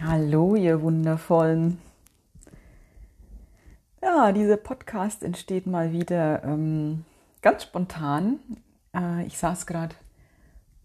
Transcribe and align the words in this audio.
Hallo, 0.00 0.54
ihr 0.54 0.80
Wundervollen. 0.80 1.80
Ja, 4.00 4.30
dieser 4.30 4.56
Podcast 4.56 5.24
entsteht 5.24 5.66
mal 5.66 5.90
wieder 5.90 6.44
ähm, 6.44 7.04
ganz 7.42 7.64
spontan. 7.64 8.38
Äh, 8.94 9.26
ich 9.26 9.36
saß 9.38 9.66
gerade 9.66 9.96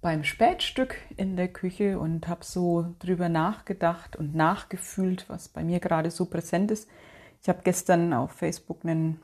beim 0.02 0.23
Spätstück 0.23 0.96
in 1.15 1.36
der 1.36 1.47
Küche 1.47 1.99
und 1.99 2.28
habe 2.28 2.44
so 2.44 2.96
drüber 2.97 3.29
nachgedacht 3.29 4.16
und 4.16 4.34
nachgefühlt, 4.34 5.25
was 5.30 5.48
bei 5.48 5.64
mir 5.64 5.80
gerade 5.80 6.09
so 6.09 6.25
präsent 6.25 6.71
ist. 6.71 6.89
Ich 7.43 7.50
habe 7.50 7.59
gestern 7.64 8.14
auf 8.14 8.32
Facebook 8.32 8.80
einen 8.84 9.21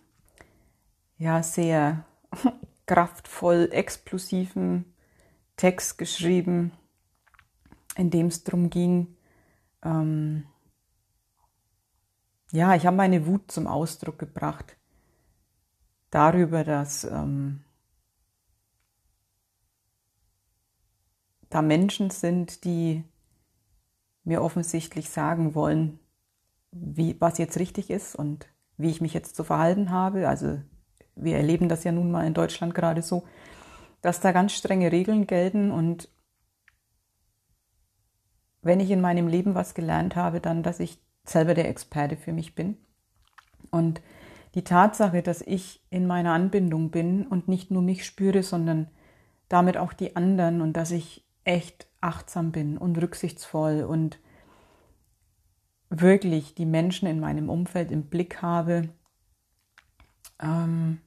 ja 1.17 1.41
sehr 1.41 2.05
kraftvoll 2.85 3.69
explosiven 3.71 4.85
Text 5.57 5.97
geschrieben, 5.97 6.73
in 7.95 8.11
dem 8.11 8.27
es 8.27 8.43
darum 8.43 8.69
ging, 8.69 9.15
ähm, 9.83 10.45
ja, 12.51 12.75
ich 12.75 12.85
habe 12.85 12.97
meine 12.97 13.25
Wut 13.25 13.51
zum 13.51 13.67
Ausdruck 13.67 14.17
gebracht 14.17 14.75
darüber, 16.09 16.63
dass 16.63 17.03
ähm, 17.03 17.63
da 21.49 21.61
Menschen 21.61 22.09
sind, 22.09 22.63
die 22.63 23.03
mir 24.23 24.41
offensichtlich 24.41 25.09
sagen 25.09 25.55
wollen, 25.55 25.99
wie, 26.71 27.19
was 27.19 27.37
jetzt 27.37 27.57
richtig 27.57 27.89
ist 27.89 28.15
und 28.15 28.47
wie 28.77 28.89
ich 28.89 29.01
mich 29.01 29.13
jetzt 29.13 29.35
zu 29.35 29.43
verhalten 29.43 29.91
habe. 29.91 30.27
Also 30.27 30.59
wir 31.15 31.37
erleben 31.37 31.69
das 31.69 31.83
ja 31.83 31.91
nun 31.91 32.11
mal 32.11 32.25
in 32.25 32.33
Deutschland 32.33 32.73
gerade 32.73 33.01
so, 33.01 33.23
dass 34.01 34.21
da 34.21 34.31
ganz 34.31 34.53
strenge 34.53 34.91
Regeln 34.91 35.27
gelten 35.27 35.71
und 35.71 36.09
wenn 38.69 38.79
ich 38.79 38.91
in 38.91 39.01
meinem 39.01 39.27
Leben 39.27 39.55
was 39.55 39.73
gelernt 39.73 40.15
habe, 40.15 40.39
dann, 40.39 40.61
dass 40.61 40.79
ich 40.79 40.99
selber 41.25 41.55
der 41.55 41.67
Experte 41.67 42.15
für 42.15 42.31
mich 42.31 42.53
bin. 42.53 42.77
Und 43.71 43.99
die 44.53 44.63
Tatsache, 44.63 45.23
dass 45.23 45.41
ich 45.41 45.81
in 45.89 46.05
meiner 46.05 46.33
Anbindung 46.33 46.91
bin 46.91 47.25
und 47.25 47.47
nicht 47.47 47.71
nur 47.71 47.81
mich 47.81 48.05
spüre, 48.05 48.43
sondern 48.43 48.87
damit 49.47 49.75
auch 49.75 49.91
die 49.91 50.15
anderen 50.15 50.61
und 50.61 50.73
dass 50.73 50.91
ich 50.91 51.25
echt 51.45 51.87
achtsam 51.99 52.51
bin 52.51 52.77
und 52.77 53.01
rücksichtsvoll 53.01 53.83
und 53.83 54.19
wirklich 55.89 56.53
die 56.53 56.67
Menschen 56.67 57.07
in 57.07 57.19
meinem 57.19 57.49
Umfeld 57.49 57.89
im 57.89 58.03
Blick 58.03 58.43
habe 58.43 58.89
ähm, 60.39 60.99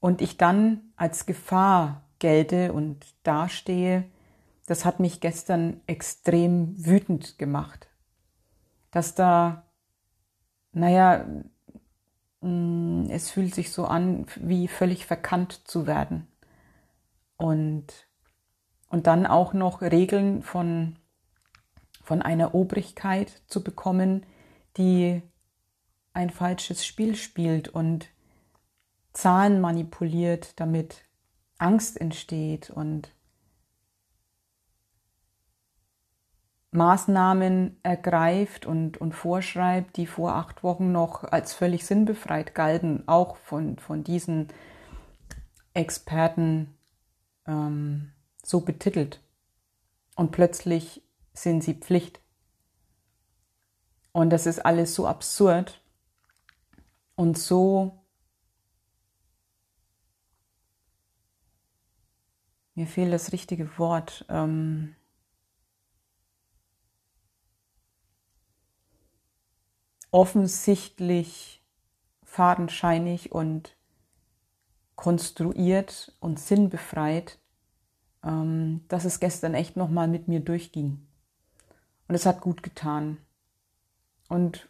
und 0.00 0.20
ich 0.20 0.36
dann 0.36 0.80
als 0.96 1.24
Gefahr 1.24 2.02
gelte 2.18 2.72
und 2.72 3.06
dastehe, 3.22 4.06
das 4.68 4.84
hat 4.84 5.00
mich 5.00 5.20
gestern 5.20 5.80
extrem 5.86 6.74
wütend 6.84 7.38
gemacht. 7.38 7.88
Dass 8.90 9.14
da, 9.14 9.64
naja, 10.72 11.24
mm, 12.42 13.06
es 13.08 13.30
fühlt 13.30 13.54
sich 13.54 13.72
so 13.72 13.86
an, 13.86 14.26
wie 14.36 14.68
völlig 14.68 15.06
verkannt 15.06 15.66
zu 15.66 15.86
werden. 15.86 16.28
Und, 17.38 17.86
und 18.90 19.06
dann 19.06 19.26
auch 19.26 19.54
noch 19.54 19.80
Regeln 19.80 20.42
von, 20.42 20.96
von 22.02 22.20
einer 22.20 22.54
Obrigkeit 22.54 23.42
zu 23.46 23.64
bekommen, 23.64 24.26
die 24.76 25.22
ein 26.12 26.28
falsches 26.28 26.84
Spiel 26.84 27.16
spielt 27.16 27.68
und 27.68 28.10
Zahlen 29.14 29.62
manipuliert, 29.62 30.60
damit 30.60 31.06
Angst 31.56 31.98
entsteht 31.98 32.68
und 32.68 33.14
Maßnahmen 36.70 37.78
ergreift 37.82 38.66
und, 38.66 38.98
und 38.98 39.12
vorschreibt, 39.12 39.96
die 39.96 40.06
vor 40.06 40.34
acht 40.34 40.62
Wochen 40.62 40.92
noch 40.92 41.24
als 41.24 41.54
völlig 41.54 41.86
sinnbefreit 41.86 42.54
galten, 42.54 43.04
auch 43.06 43.36
von, 43.36 43.78
von 43.78 44.04
diesen 44.04 44.48
Experten 45.72 46.74
ähm, 47.46 48.12
so 48.42 48.60
betitelt. 48.60 49.22
Und 50.14 50.30
plötzlich 50.30 51.02
sind 51.32 51.62
sie 51.64 51.74
Pflicht. 51.74 52.20
Und 54.12 54.30
das 54.30 54.46
ist 54.46 54.64
alles 54.64 54.94
so 54.94 55.06
absurd 55.06 55.80
und 57.14 57.38
so, 57.38 57.98
mir 62.74 62.86
fehlt 62.86 63.12
das 63.12 63.32
richtige 63.32 63.76
Wort, 63.78 64.24
ähm, 64.28 64.94
offensichtlich 70.18 71.62
fadenscheinig 72.24 73.30
und 73.30 73.76
konstruiert 74.96 76.12
und 76.18 76.40
sinnbefreit, 76.40 77.38
ähm, 78.24 78.84
dass 78.88 79.04
es 79.04 79.20
gestern 79.20 79.54
echt 79.54 79.76
nochmal 79.76 80.08
mit 80.08 80.26
mir 80.26 80.40
durchging. 80.40 81.06
Und 82.08 82.16
es 82.16 82.26
hat 82.26 82.40
gut 82.40 82.64
getan. 82.64 83.18
Und 84.28 84.68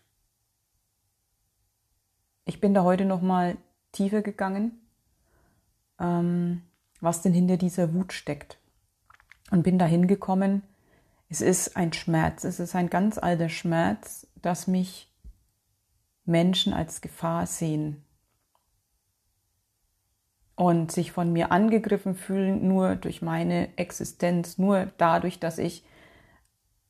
ich 2.44 2.60
bin 2.60 2.74
da 2.74 2.82
heute 2.84 3.06
nochmal 3.06 3.56
tiefer 3.92 4.20
gegangen, 4.20 4.78
ähm, 5.98 6.60
was 7.00 7.22
denn 7.22 7.32
hinter 7.32 7.56
dieser 7.56 7.94
Wut 7.94 8.12
steckt. 8.12 8.58
Und 9.50 9.62
bin 9.62 9.78
da 9.78 9.86
hingekommen, 9.86 10.62
es 11.30 11.40
ist 11.40 11.74
ein 11.74 11.94
Schmerz, 11.94 12.44
es 12.44 12.60
ist 12.60 12.74
ein 12.74 12.90
ganz 12.90 13.16
alter 13.16 13.48
Schmerz, 13.48 14.26
das 14.42 14.66
mich 14.66 15.07
Menschen 16.28 16.72
als 16.72 17.00
Gefahr 17.00 17.46
sehen 17.46 18.04
und 20.54 20.90
sich 20.90 21.12
von 21.12 21.32
mir 21.32 21.52
angegriffen 21.52 22.14
fühlen, 22.14 22.66
nur 22.66 22.96
durch 22.96 23.22
meine 23.22 23.76
Existenz, 23.78 24.58
nur 24.58 24.90
dadurch, 24.98 25.38
dass 25.38 25.58
ich 25.58 25.84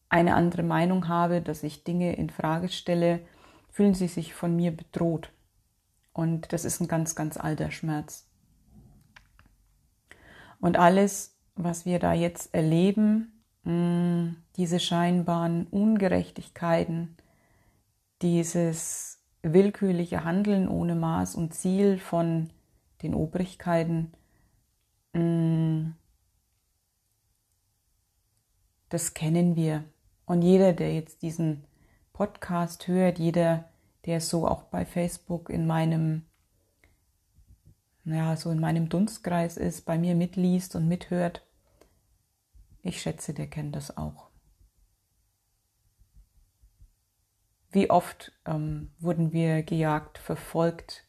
eine 0.08 0.34
andere 0.34 0.62
Meinung 0.62 1.08
habe, 1.08 1.42
dass 1.42 1.62
ich 1.62 1.84
Dinge 1.84 2.16
in 2.16 2.30
Frage 2.30 2.70
stelle, 2.70 3.20
fühlen 3.70 3.94
sie 3.94 4.08
sich 4.08 4.32
von 4.32 4.56
mir 4.56 4.74
bedroht. 4.74 5.30
Und 6.14 6.52
das 6.52 6.64
ist 6.64 6.80
ein 6.80 6.88
ganz, 6.88 7.14
ganz 7.14 7.36
alter 7.36 7.70
Schmerz. 7.70 8.26
Und 10.60 10.78
alles, 10.78 11.36
was 11.54 11.84
wir 11.84 11.98
da 11.98 12.14
jetzt 12.14 12.54
erleben, 12.54 13.44
mm, 13.64 14.30
diese 14.56 14.80
scheinbaren 14.80 15.66
Ungerechtigkeiten, 15.66 17.16
dieses 18.22 19.17
willkürliche 19.42 20.24
Handeln 20.24 20.68
ohne 20.68 20.94
Maß 20.94 21.34
und 21.34 21.54
Ziel 21.54 21.98
von 21.98 22.50
den 23.02 23.14
Obrigkeiten, 23.14 24.12
mm, 25.12 25.90
das 28.88 29.14
kennen 29.14 29.56
wir. 29.56 29.84
Und 30.26 30.42
jeder, 30.42 30.72
der 30.72 30.94
jetzt 30.94 31.22
diesen 31.22 31.64
Podcast 32.12 32.88
hört, 32.88 33.18
jeder, 33.18 33.68
der 34.06 34.20
so 34.20 34.46
auch 34.46 34.64
bei 34.64 34.84
Facebook 34.84 35.50
in 35.50 35.66
meinem, 35.66 36.22
ja, 38.04 38.36
so 38.36 38.50
in 38.50 38.60
meinem 38.60 38.88
Dunstkreis 38.88 39.56
ist, 39.56 39.84
bei 39.84 39.98
mir 39.98 40.14
mitliest 40.14 40.74
und 40.74 40.88
mithört, 40.88 41.42
ich 42.82 43.02
schätze, 43.02 43.34
der 43.34 43.46
kennt 43.46 43.76
das 43.76 43.96
auch. 43.96 44.27
Wie 47.70 47.90
oft 47.90 48.32
ähm, 48.46 48.90
wurden 48.98 49.32
wir 49.32 49.62
gejagt, 49.62 50.18
verfolgt, 50.18 51.04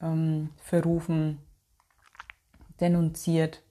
ähm, 0.00 0.50
verrufen, 0.56 1.38
denunziert, 2.80 3.62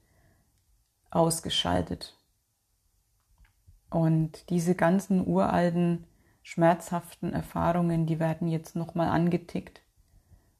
ausgeschaltet. 1.11 2.15
Und 3.89 4.49
diese 4.49 4.75
ganzen 4.75 5.27
uralten, 5.27 6.05
schmerzhaften 6.43 7.33
Erfahrungen, 7.33 8.05
die 8.05 8.19
werden 8.19 8.47
jetzt 8.47 8.75
nochmal 8.75 9.09
angetickt 9.09 9.81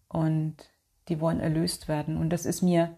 und 0.07 0.55
die 1.07 1.19
wollen 1.19 1.39
erlöst 1.39 1.87
werden. 1.87 2.17
Und 2.17 2.31
das 2.31 2.45
ist 2.45 2.61
mir 2.61 2.97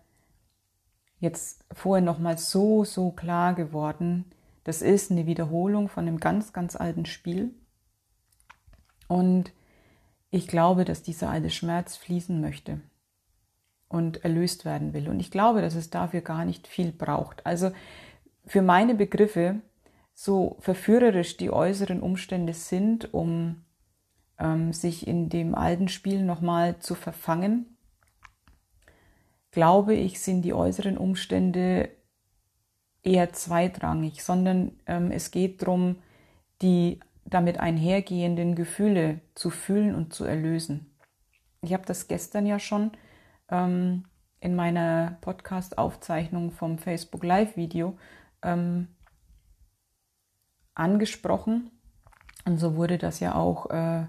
jetzt 1.20 1.66
vorher 1.72 2.04
nochmal 2.04 2.38
so, 2.38 2.84
so 2.84 3.12
klar 3.12 3.54
geworden. 3.54 4.26
Das 4.64 4.82
ist 4.82 5.12
eine 5.12 5.26
Wiederholung 5.26 5.88
von 5.90 6.08
einem 6.08 6.20
ganz, 6.20 6.54
ganz 6.54 6.76
alten 6.76 7.06
Spiel. 7.06 7.54
Und 9.12 9.52
ich 10.30 10.48
glaube, 10.48 10.86
dass 10.86 11.04
dieser 11.04 11.30
alte 11.30 11.50
Schmerz 11.50 11.98
fließen 11.98 12.40
möchte 12.40 12.80
und 13.90 14.24
erlöst 14.24 14.64
werden 14.64 14.94
will. 14.94 15.10
Und 15.10 15.20
ich 15.20 15.32
glaube, 15.32 15.62
dass 15.62 15.76
es 15.76 15.90
dafür 15.90 16.22
gar 16.22 16.46
nicht 16.46 16.66
viel 16.66 16.94
braucht. 16.94 17.46
Also 17.46 17.74
für 18.46 18.62
meine 18.62 18.96
Begriffe, 18.96 19.60
so 20.14 20.56
verführerisch 20.62 21.36
die 21.36 21.52
äußeren 21.52 22.00
Umstände 22.00 22.54
sind, 22.54 23.14
um 23.14 23.66
ähm, 24.40 24.72
sich 24.72 25.06
in 25.06 25.28
dem 25.28 25.56
alten 25.56 25.90
Spiel 25.90 26.24
nochmal 26.24 26.80
zu 26.80 26.96
verfangen, 26.96 27.66
glaube 29.52 29.94
ich, 29.94 30.22
sind 30.22 30.44
die 30.44 30.54
äußeren 30.54 30.98
Umstände 30.98 31.90
eher 33.04 33.34
zweitrangig, 33.34 34.24
sondern 34.24 34.72
ähm, 34.86 35.12
es 35.12 35.32
geht 35.32 35.64
darum, 35.64 35.98
die 36.62 37.02
damit 37.26 37.60
einhergehenden 37.60 38.56
Gefühle 38.56 39.22
zu 39.36 39.50
fühlen 39.50 39.96
und 39.96 40.14
zu 40.14 40.26
erlösen. 40.26 40.94
Ich 41.62 41.74
habe 41.74 41.86
das 41.86 42.08
gestern 42.08 42.46
ja 42.46 42.60
schon 42.60 42.92
ähm, 43.50 44.06
in 44.40 44.56
meiner 44.56 45.18
Podcast-Aufzeichnung 45.22 46.52
vom 46.52 46.80
Facebook 46.80 47.24
Live-Video 47.24 47.98
ähm, 48.42 48.88
angesprochen. 50.74 51.70
Und 52.46 52.58
so 52.58 52.76
wurde 52.76 52.98
das 52.98 53.20
ja 53.20 53.36
auch, 53.36 53.70
äh, 53.70 54.06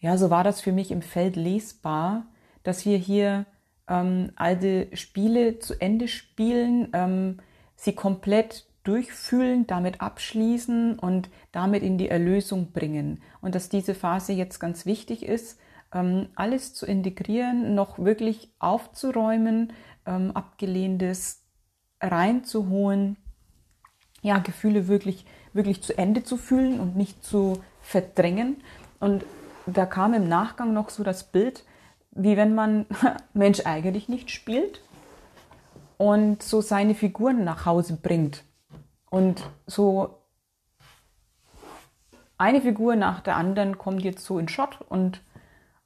ja, 0.00 0.18
so 0.18 0.28
war 0.28 0.44
das 0.44 0.60
für 0.60 0.72
mich 0.72 0.90
im 0.90 1.00
Feld 1.00 1.36
lesbar, 1.36 2.26
dass 2.62 2.84
wir 2.84 2.98
hier 2.98 3.46
ähm, 3.88 4.32
alte 4.36 4.94
Spiele 4.94 5.58
zu 5.58 5.80
Ende 5.80 6.08
spielen, 6.08 6.88
ähm, 6.92 7.38
sie 7.76 7.94
komplett 7.94 8.66
durchfühlen, 8.84 9.66
damit 9.66 10.00
abschließen 10.00 10.98
und 10.98 11.30
damit 11.52 11.82
in 11.82 11.98
die 11.98 12.08
Erlösung 12.08 12.72
bringen. 12.72 13.22
Und 13.40 13.54
dass 13.54 13.68
diese 13.68 13.94
Phase 13.94 14.32
jetzt 14.32 14.60
ganz 14.60 14.86
wichtig 14.86 15.24
ist, 15.24 15.58
ähm, 15.92 16.28
alles 16.34 16.74
zu 16.74 16.86
integrieren, 16.86 17.74
noch 17.74 17.98
wirklich 17.98 18.52
aufzuräumen, 18.58 19.72
ähm, 20.06 20.32
abgelehntes 20.32 21.42
reinzuholen, 22.00 23.16
ja, 24.22 24.38
Gefühle 24.38 24.88
wirklich, 24.88 25.24
wirklich 25.52 25.82
zu 25.82 25.96
Ende 25.96 26.22
zu 26.22 26.36
fühlen 26.36 26.80
und 26.80 26.96
nicht 26.96 27.24
zu 27.24 27.62
verdrängen. 27.80 28.56
Und 29.00 29.24
da 29.66 29.86
kam 29.86 30.14
im 30.14 30.28
Nachgang 30.28 30.72
noch 30.72 30.90
so 30.90 31.04
das 31.04 31.24
Bild, 31.24 31.64
wie 32.10 32.36
wenn 32.36 32.54
man 32.54 32.86
Mensch 33.34 33.60
eigentlich 33.64 34.08
nicht 34.08 34.30
spielt 34.30 34.82
und 35.96 36.42
so 36.42 36.60
seine 36.60 36.94
Figuren 36.94 37.44
nach 37.44 37.66
Hause 37.66 37.98
bringt. 38.02 38.44
Und 39.14 39.48
so 39.64 40.24
eine 42.36 42.60
Figur 42.60 42.96
nach 42.96 43.20
der 43.20 43.36
anderen 43.36 43.78
kommt 43.78 44.02
jetzt 44.02 44.24
so 44.24 44.40
in 44.40 44.48
Shot 44.48 44.80
und, 44.80 45.22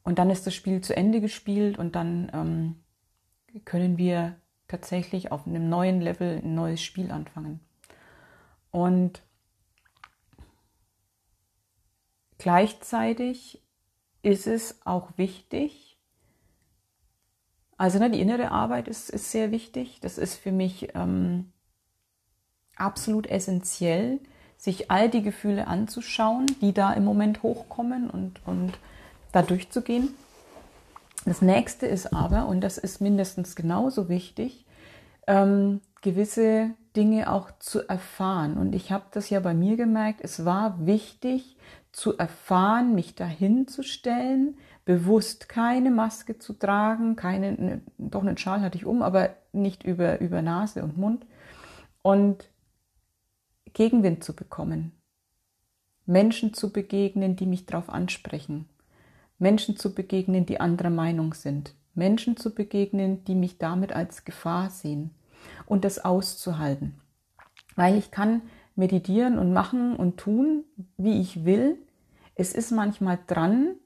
und 0.03 0.19
dann 0.19 0.31
ist 0.31 0.47
das 0.47 0.55
Spiel 0.55 0.81
zu 0.81 0.97
Ende 0.97 1.21
gespielt 1.21 1.79
und 1.79 1.95
dann 1.95 2.31
ähm, 2.33 3.65
können 3.67 3.99
wir 3.99 4.37
tatsächlich 4.67 5.31
auf 5.31 5.47
einem 5.47 5.69
neuen 5.69 6.01
Level 6.01 6.39
ein 6.43 6.55
neues 6.55 6.81
Spiel 6.81 7.11
anfangen. 7.11 7.61
Und 8.71 9.21
gleichzeitig 12.39 13.63
ist 14.23 14.47
es 14.47 14.81
auch 14.87 15.19
wichtig, 15.19 15.99
also 17.77 17.99
ne, 17.99 18.11
die 18.11 18.23
innere 18.23 18.53
Arbeit 18.53 18.89
ist, 18.89 19.11
ist 19.11 19.31
sehr 19.31 19.51
wichtig. 19.51 20.01
Das 20.01 20.17
ist 20.17 20.37
für 20.37 20.51
mich 20.51 20.95
ähm, 20.95 21.53
absolut 22.81 23.27
essentiell, 23.27 24.21
sich 24.57 24.91
all 24.91 25.09
die 25.09 25.23
Gefühle 25.23 25.67
anzuschauen, 25.67 26.47
die 26.61 26.73
da 26.73 26.93
im 26.93 27.05
Moment 27.05 27.43
hochkommen 27.43 28.11
und, 28.11 28.41
und 28.47 28.73
da 29.33 29.43
durchzugehen. 29.43 30.15
Das 31.25 31.43
nächste 31.43 31.87
ist 31.87 32.13
aber, 32.13 32.47
und 32.47 32.61
das 32.61 32.79
ist 32.79 33.01
mindestens 33.01 33.55
genauso 33.55 34.09
wichtig, 34.09 34.65
ähm, 35.27 35.81
gewisse 36.03 36.71
Dinge 36.97 37.31
auch 37.31 37.51
zu 37.59 37.87
erfahren. 37.89 38.57
Und 38.57 38.75
ich 38.75 38.91
habe 38.91 39.05
das 39.13 39.31
ja 39.31 39.41
bei 39.41 39.55
mir 39.55 39.77
gemerkt, 39.77 40.21
es 40.23 40.45
war 40.45 40.87
wichtig 40.87 41.57
zu 41.93 42.17
erfahren, 42.17 42.95
mich 42.95 43.15
dahin 43.15 43.69
zu 43.69 43.83
stellen, 43.83 44.57
bewusst 44.85 45.49
keine 45.49 45.91
Maske 45.91 46.39
zu 46.39 46.53
tragen, 46.55 47.15
keine, 47.15 47.53
ne, 47.53 47.81
doch 47.99 48.23
einen 48.23 48.39
Schal 48.39 48.61
hatte 48.61 48.79
ich 48.79 48.87
um, 48.87 49.03
aber 49.03 49.31
nicht 49.53 49.83
über, 49.83 50.21
über 50.21 50.41
Nase 50.41 50.83
und 50.83 50.97
Mund. 50.97 51.27
Und 52.03 52.49
Gegenwind 53.79 54.25
zu 54.25 54.35
bekommen, 54.35 54.91
Menschen 56.05 56.53
zu 56.53 56.73
begegnen, 56.73 57.37
die 57.37 57.47
mich 57.47 57.65
darauf 57.65 57.91
ansprechen, 57.91 58.69
Menschen 59.39 59.77
zu 59.77 59.95
begegnen, 59.95 60.47
die 60.47 60.59
anderer 60.59 60.91
Meinung 60.91 61.33
sind, 61.33 61.77
Menschen 61.95 62.37
zu 62.37 62.53
begegnen, 62.53 63.23
die 63.27 63.37
mich 63.37 63.59
damit 63.59 63.93
als 63.93 64.25
Gefahr 64.25 64.71
sehen 64.71 65.13
und 65.65 65.85
das 65.85 66.05
auszuhalten. 66.05 67.01
Weil 67.77 67.97
ich 67.97 68.11
kann 68.11 68.43
meditieren 68.75 69.39
und 69.39 69.53
machen 69.53 69.95
und 69.95 70.17
tun, 70.17 70.65
wie 70.97 71.21
ich 71.21 71.45
will. 71.45 71.79
Es 72.35 72.55
ist 72.55 72.73
manchmal 72.73 73.21
dran, 73.29 73.77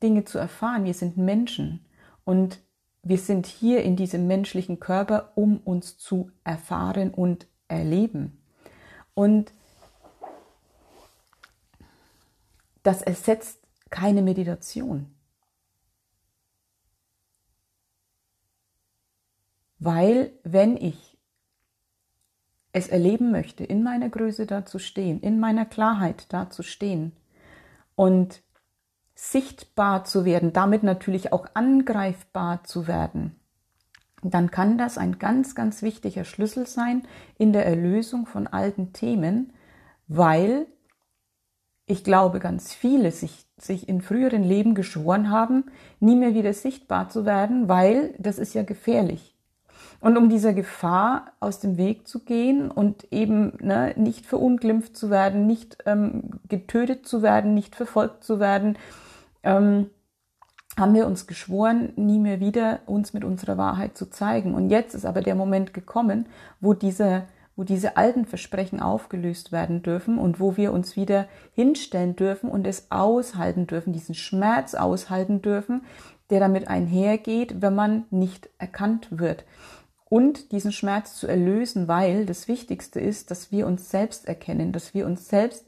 Dinge 0.00 0.26
zu 0.26 0.38
erfahren. 0.38 0.84
Wir 0.84 0.94
sind 0.94 1.16
Menschen 1.16 1.84
und 2.24 2.60
wir 3.02 3.18
sind 3.18 3.46
hier 3.46 3.82
in 3.82 3.96
diesem 3.96 4.28
menschlichen 4.28 4.78
Körper, 4.78 5.32
um 5.34 5.56
uns 5.56 5.98
zu 5.98 6.30
erfahren 6.44 7.10
und 7.10 7.48
erleben. 7.66 8.37
Und 9.18 9.52
das 12.84 13.02
ersetzt 13.02 13.58
keine 13.90 14.22
Meditation. 14.22 15.12
Weil 19.80 20.30
wenn 20.44 20.76
ich 20.76 21.18
es 22.70 22.86
erleben 22.86 23.32
möchte, 23.32 23.64
in 23.64 23.82
meiner 23.82 24.08
Größe 24.08 24.46
da 24.46 24.64
zu 24.64 24.78
stehen, 24.78 25.18
in 25.18 25.40
meiner 25.40 25.66
Klarheit 25.66 26.32
da 26.32 26.48
zu 26.48 26.62
stehen 26.62 27.10
und 27.96 28.40
sichtbar 29.16 30.04
zu 30.04 30.24
werden, 30.24 30.52
damit 30.52 30.84
natürlich 30.84 31.32
auch 31.32 31.48
angreifbar 31.54 32.62
zu 32.62 32.86
werden, 32.86 33.34
dann 34.22 34.50
kann 34.50 34.78
das 34.78 34.98
ein 34.98 35.18
ganz, 35.18 35.54
ganz 35.54 35.82
wichtiger 35.82 36.24
Schlüssel 36.24 36.66
sein 36.66 37.02
in 37.36 37.52
der 37.52 37.66
Erlösung 37.66 38.26
von 38.26 38.46
alten 38.46 38.92
Themen, 38.92 39.52
weil 40.08 40.66
ich 41.86 42.04
glaube, 42.04 42.38
ganz 42.38 42.74
viele 42.74 43.10
sich, 43.12 43.46
sich 43.56 43.88
in 43.88 44.02
früheren 44.02 44.42
Leben 44.42 44.74
geschworen 44.74 45.30
haben, 45.30 45.64
nie 46.00 46.16
mehr 46.16 46.34
wieder 46.34 46.52
sichtbar 46.52 47.08
zu 47.08 47.24
werden, 47.24 47.68
weil 47.68 48.14
das 48.18 48.38
ist 48.38 48.54
ja 48.54 48.62
gefährlich. 48.62 49.34
Und 50.00 50.16
um 50.16 50.28
dieser 50.28 50.52
Gefahr 50.52 51.32
aus 51.40 51.60
dem 51.60 51.76
Weg 51.76 52.06
zu 52.06 52.24
gehen 52.24 52.70
und 52.70 53.10
eben 53.10 53.54
ne, 53.60 53.94
nicht 53.96 54.26
verunglimpft 54.26 54.96
zu 54.96 55.10
werden, 55.10 55.46
nicht 55.46 55.78
ähm, 55.86 56.40
getötet 56.48 57.06
zu 57.06 57.22
werden, 57.22 57.54
nicht 57.54 57.74
verfolgt 57.74 58.22
zu 58.22 58.38
werden, 58.38 58.76
ähm, 59.42 59.90
haben 60.78 60.94
wir 60.94 61.06
uns 61.06 61.26
geschworen, 61.26 61.92
nie 61.96 62.18
mehr 62.18 62.40
wieder 62.40 62.80
uns 62.86 63.12
mit 63.12 63.24
unserer 63.24 63.58
Wahrheit 63.58 63.96
zu 63.96 64.08
zeigen. 64.10 64.54
Und 64.54 64.70
jetzt 64.70 64.94
ist 64.94 65.04
aber 65.04 65.20
der 65.20 65.34
Moment 65.34 65.74
gekommen, 65.74 66.26
wo 66.60 66.72
diese, 66.72 67.24
wo 67.56 67.64
diese 67.64 67.96
alten 67.96 68.24
Versprechen 68.24 68.80
aufgelöst 68.80 69.50
werden 69.50 69.82
dürfen 69.82 70.18
und 70.18 70.40
wo 70.40 70.56
wir 70.56 70.72
uns 70.72 70.96
wieder 70.96 71.26
hinstellen 71.54 72.16
dürfen 72.16 72.48
und 72.48 72.66
es 72.66 72.90
aushalten 72.90 73.66
dürfen, 73.66 73.92
diesen 73.92 74.14
Schmerz 74.14 74.74
aushalten 74.74 75.42
dürfen, 75.42 75.82
der 76.30 76.40
damit 76.40 76.68
einhergeht, 76.68 77.60
wenn 77.60 77.74
man 77.74 78.04
nicht 78.10 78.48
erkannt 78.58 79.08
wird. 79.10 79.44
Und 80.08 80.52
diesen 80.52 80.72
Schmerz 80.72 81.16
zu 81.16 81.26
erlösen, 81.26 81.88
weil 81.88 82.24
das 82.24 82.48
Wichtigste 82.48 83.00
ist, 83.00 83.30
dass 83.30 83.52
wir 83.52 83.66
uns 83.66 83.90
selbst 83.90 84.26
erkennen, 84.26 84.72
dass 84.72 84.94
wir 84.94 85.06
uns 85.06 85.28
selbst 85.28 85.66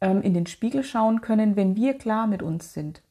ähm, 0.00 0.22
in 0.22 0.34
den 0.34 0.46
Spiegel 0.46 0.84
schauen 0.84 1.22
können, 1.22 1.56
wenn 1.56 1.74
wir 1.74 1.94
klar 1.94 2.26
mit 2.26 2.42
uns 2.42 2.72
sind 2.72 3.02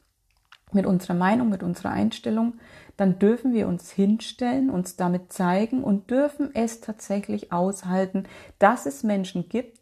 mit 0.73 0.85
unserer 0.85 1.13
Meinung, 1.13 1.49
mit 1.49 1.63
unserer 1.63 1.91
Einstellung, 1.91 2.55
dann 2.97 3.19
dürfen 3.19 3.53
wir 3.53 3.67
uns 3.67 3.91
hinstellen, 3.91 4.69
uns 4.69 4.95
damit 4.95 5.33
zeigen 5.33 5.83
und 5.83 6.09
dürfen 6.09 6.51
es 6.53 6.81
tatsächlich 6.81 7.51
aushalten, 7.51 8.25
dass 8.59 8.85
es 8.85 9.03
Menschen 9.03 9.49
gibt, 9.49 9.79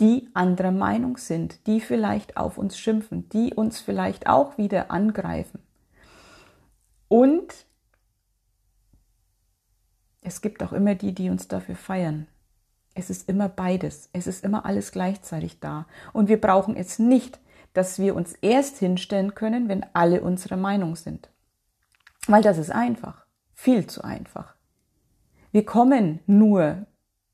die 0.00 0.28
anderer 0.34 0.72
Meinung 0.72 1.16
sind, 1.16 1.66
die 1.66 1.80
vielleicht 1.80 2.36
auf 2.36 2.58
uns 2.58 2.78
schimpfen, 2.78 3.28
die 3.30 3.54
uns 3.54 3.80
vielleicht 3.80 4.26
auch 4.26 4.58
wieder 4.58 4.90
angreifen. 4.90 5.60
Und 7.08 7.66
es 10.20 10.40
gibt 10.40 10.62
auch 10.62 10.72
immer 10.72 10.94
die, 10.94 11.14
die 11.14 11.30
uns 11.30 11.48
dafür 11.48 11.76
feiern. 11.76 12.26
Es 12.94 13.10
ist 13.10 13.28
immer 13.28 13.48
beides. 13.48 14.08
Es 14.12 14.26
ist 14.26 14.42
immer 14.42 14.66
alles 14.66 14.90
gleichzeitig 14.90 15.60
da. 15.60 15.86
Und 16.12 16.28
wir 16.28 16.40
brauchen 16.40 16.76
es 16.76 16.98
nicht 16.98 17.38
dass 17.76 17.98
wir 17.98 18.16
uns 18.16 18.32
erst 18.40 18.78
hinstellen 18.78 19.34
können, 19.34 19.68
wenn 19.68 19.84
alle 19.92 20.22
unserer 20.22 20.56
Meinung 20.56 20.96
sind. 20.96 21.28
Weil 22.26 22.42
das 22.42 22.56
ist 22.56 22.70
einfach, 22.70 23.26
viel 23.52 23.86
zu 23.86 24.02
einfach. 24.02 24.54
Wir 25.52 25.66
kommen 25.66 26.20
nur 26.26 26.86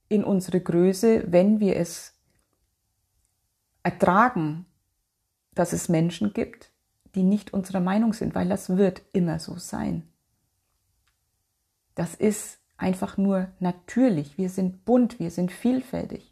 in 0.08 0.24
unsere 0.24 0.60
Größe, 0.60 1.30
wenn 1.30 1.60
wir 1.60 1.76
es 1.76 2.14
ertragen, 3.84 4.66
dass 5.54 5.72
es 5.72 5.88
Menschen 5.88 6.32
gibt, 6.32 6.72
die 7.14 7.22
nicht 7.22 7.54
unserer 7.54 7.80
Meinung 7.80 8.12
sind, 8.12 8.34
weil 8.34 8.48
das 8.48 8.76
wird 8.76 9.02
immer 9.12 9.38
so 9.38 9.58
sein. 9.58 10.08
Das 11.94 12.16
ist 12.16 12.58
einfach 12.76 13.16
nur 13.16 13.48
natürlich. 13.60 14.38
Wir 14.38 14.50
sind 14.50 14.84
bunt, 14.84 15.20
wir 15.20 15.30
sind 15.30 15.52
vielfältig. 15.52 16.31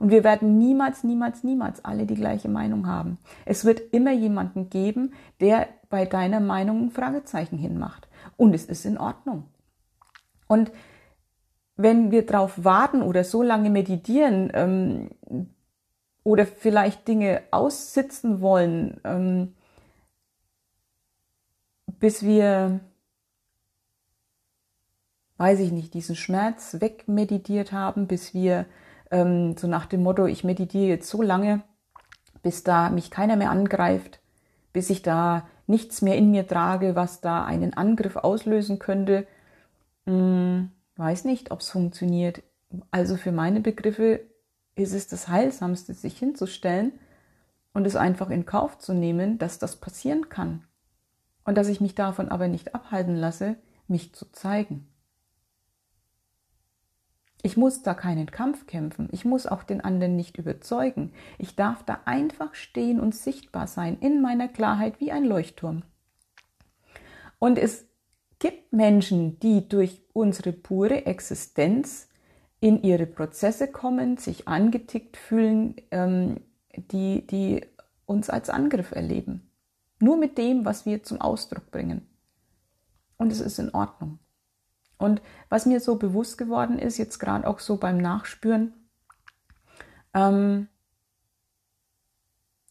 Und 0.00 0.10
wir 0.10 0.24
werden 0.24 0.58
niemals, 0.58 1.04
niemals, 1.04 1.44
niemals 1.44 1.84
alle 1.84 2.06
die 2.06 2.16
gleiche 2.16 2.48
Meinung 2.48 2.86
haben. 2.88 3.18
Es 3.44 3.64
wird 3.64 3.92
immer 3.92 4.12
jemanden 4.12 4.70
geben, 4.70 5.12
der 5.40 5.68
bei 5.90 6.06
deiner 6.06 6.40
Meinung 6.40 6.86
ein 6.86 6.90
Fragezeichen 6.90 7.58
hinmacht. 7.58 8.08
Und 8.36 8.54
es 8.54 8.64
ist 8.64 8.84
in 8.86 8.98
Ordnung. 8.98 9.44
Und 10.48 10.72
wenn 11.76 12.10
wir 12.10 12.26
darauf 12.26 12.64
warten 12.64 13.02
oder 13.02 13.24
so 13.24 13.42
lange 13.42 13.70
meditieren, 13.70 14.50
ähm, 14.54 15.10
oder 16.24 16.46
vielleicht 16.46 17.08
Dinge 17.08 17.42
aussitzen 17.50 18.40
wollen, 18.40 19.00
ähm, 19.04 19.54
bis 21.98 22.22
wir, 22.22 22.80
weiß 25.36 25.60
ich 25.60 25.72
nicht, 25.72 25.94
diesen 25.94 26.16
Schmerz 26.16 26.76
wegmeditiert 26.80 27.72
haben, 27.72 28.06
bis 28.06 28.34
wir 28.34 28.66
ähm, 29.10 29.56
so 29.56 29.66
nach 29.66 29.86
dem 29.86 30.02
Motto, 30.02 30.26
ich 30.26 30.44
meditiere 30.44 30.88
jetzt 30.88 31.08
so 31.08 31.22
lange, 31.22 31.62
bis 32.42 32.62
da 32.62 32.90
mich 32.90 33.10
keiner 33.10 33.36
mehr 33.36 33.50
angreift, 33.50 34.20
bis 34.72 34.90
ich 34.90 35.02
da 35.02 35.48
nichts 35.66 36.02
mehr 36.02 36.16
in 36.16 36.30
mir 36.30 36.46
trage, 36.46 36.96
was 36.96 37.20
da 37.20 37.44
einen 37.44 37.74
Angriff 37.74 38.16
auslösen 38.16 38.78
könnte. 38.78 39.26
Hm, 40.06 40.70
weiß 40.96 41.24
nicht, 41.24 41.50
ob 41.50 41.60
es 41.60 41.70
funktioniert. 41.70 42.42
Also 42.90 43.16
für 43.16 43.32
meine 43.32 43.60
Begriffe 43.60 44.20
ist 44.74 44.94
es 44.94 45.08
das 45.08 45.28
Heilsamste, 45.28 45.94
sich 45.94 46.18
hinzustellen 46.18 46.92
und 47.72 47.86
es 47.86 47.96
einfach 47.96 48.30
in 48.30 48.46
Kauf 48.46 48.78
zu 48.78 48.92
nehmen, 48.92 49.38
dass 49.38 49.58
das 49.58 49.76
passieren 49.76 50.28
kann. 50.28 50.64
Und 51.44 51.56
dass 51.56 51.68
ich 51.68 51.80
mich 51.80 51.94
davon 51.94 52.28
aber 52.28 52.48
nicht 52.48 52.74
abhalten 52.74 53.16
lasse, 53.16 53.56
mich 53.88 54.14
zu 54.14 54.30
zeigen. 54.32 54.89
Ich 57.42 57.56
muss 57.56 57.82
da 57.82 57.94
keinen 57.94 58.30
Kampf 58.30 58.66
kämpfen. 58.66 59.08
Ich 59.12 59.24
muss 59.24 59.46
auch 59.46 59.62
den 59.62 59.80
anderen 59.80 60.16
nicht 60.16 60.36
überzeugen. 60.36 61.12
Ich 61.38 61.56
darf 61.56 61.82
da 61.84 62.00
einfach 62.04 62.54
stehen 62.54 63.00
und 63.00 63.14
sichtbar 63.14 63.66
sein 63.66 63.98
in 64.00 64.20
meiner 64.20 64.48
Klarheit 64.48 65.00
wie 65.00 65.10
ein 65.10 65.24
Leuchtturm. 65.24 65.82
Und 67.38 67.58
es 67.58 67.86
gibt 68.38 68.72
Menschen, 68.72 69.38
die 69.40 69.68
durch 69.68 70.02
unsere 70.12 70.52
pure 70.52 71.06
Existenz 71.06 72.08
in 72.60 72.82
ihre 72.82 73.06
Prozesse 73.06 73.68
kommen, 73.68 74.18
sich 74.18 74.46
angetickt 74.46 75.16
fühlen, 75.16 75.76
ähm, 75.90 76.40
die, 76.74 77.26
die 77.26 77.66
uns 78.04 78.28
als 78.28 78.50
Angriff 78.50 78.92
erleben. 78.92 79.50
Nur 79.98 80.16
mit 80.16 80.36
dem, 80.36 80.64
was 80.64 80.84
wir 80.84 81.02
zum 81.02 81.20
Ausdruck 81.20 81.70
bringen. 81.70 82.06
Und 83.16 83.32
es 83.32 83.40
ist 83.40 83.58
in 83.58 83.70
Ordnung. 83.74 84.18
Und 85.00 85.22
was 85.48 85.66
mir 85.66 85.80
so 85.80 85.96
bewusst 85.96 86.38
geworden 86.38 86.78
ist, 86.78 86.98
jetzt 86.98 87.18
gerade 87.18 87.46
auch 87.46 87.58
so 87.58 87.76
beim 87.76 87.98
Nachspüren, 87.98 88.74
ähm, 90.14 90.68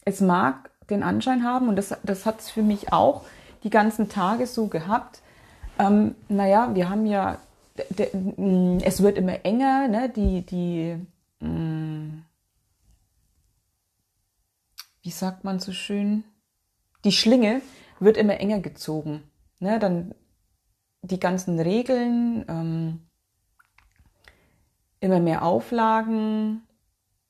es 0.05 0.21
mag 0.21 0.69
den 0.89 1.03
Anschein 1.03 1.43
haben, 1.43 1.67
und 1.67 1.75
das, 1.75 1.95
das 2.03 2.25
hat 2.25 2.39
es 2.39 2.50
für 2.50 2.62
mich 2.62 2.93
auch 2.93 3.25
die 3.63 3.69
ganzen 3.69 4.09
Tage 4.09 4.48
so 4.48 4.67
gehabt, 4.67 5.21
ähm, 5.77 6.15
naja, 6.27 6.75
wir 6.75 6.89
haben 6.89 7.05
ja, 7.05 7.39
es 8.81 9.01
wird 9.01 9.17
immer 9.17 9.45
enger, 9.45 9.88
ne, 9.88 10.09
die, 10.09 10.45
die, 10.45 10.98
mm, 11.45 12.24
wie 15.01 15.12
sagt 15.12 15.43
man 15.43 15.59
so 15.59 15.71
schön, 15.71 16.24
die 17.05 17.12
Schlinge 17.12 17.62
wird 18.00 18.17
immer 18.17 18.39
enger 18.39 18.59
gezogen. 18.59 19.24
Ne, 19.59 19.79
dann 19.79 20.13
die 21.01 21.20
ganzen 21.20 21.60
Regeln, 21.60 22.46
ähm, 22.48 23.00
immer 25.00 25.20
mehr 25.20 25.44
Auflagen, 25.44 26.63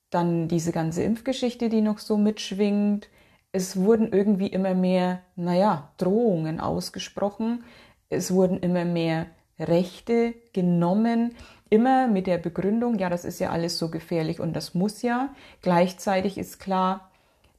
dann 0.09 0.47
diese 0.47 0.71
ganze 0.71 1.03
Impfgeschichte, 1.03 1.69
die 1.69 1.81
noch 1.81 1.99
so 1.99 2.17
mitschwingt. 2.17 3.09
Es 3.51 3.77
wurden 3.77 4.11
irgendwie 4.11 4.47
immer 4.47 4.73
mehr, 4.73 5.21
naja, 5.35 5.91
Drohungen 5.97 6.59
ausgesprochen. 6.59 7.63
Es 8.09 8.33
wurden 8.33 8.59
immer 8.59 8.85
mehr 8.85 9.27
Rechte 9.59 10.33
genommen, 10.53 11.35
immer 11.69 12.07
mit 12.07 12.25
der 12.27 12.37
Begründung, 12.37 12.97
ja, 12.97 13.09
das 13.09 13.25
ist 13.25 13.39
ja 13.39 13.49
alles 13.51 13.77
so 13.77 13.91
gefährlich 13.91 14.39
und 14.39 14.53
das 14.53 14.73
muss 14.73 15.01
ja. 15.01 15.33
Gleichzeitig 15.61 16.37
ist 16.37 16.59
klar, 16.59 17.11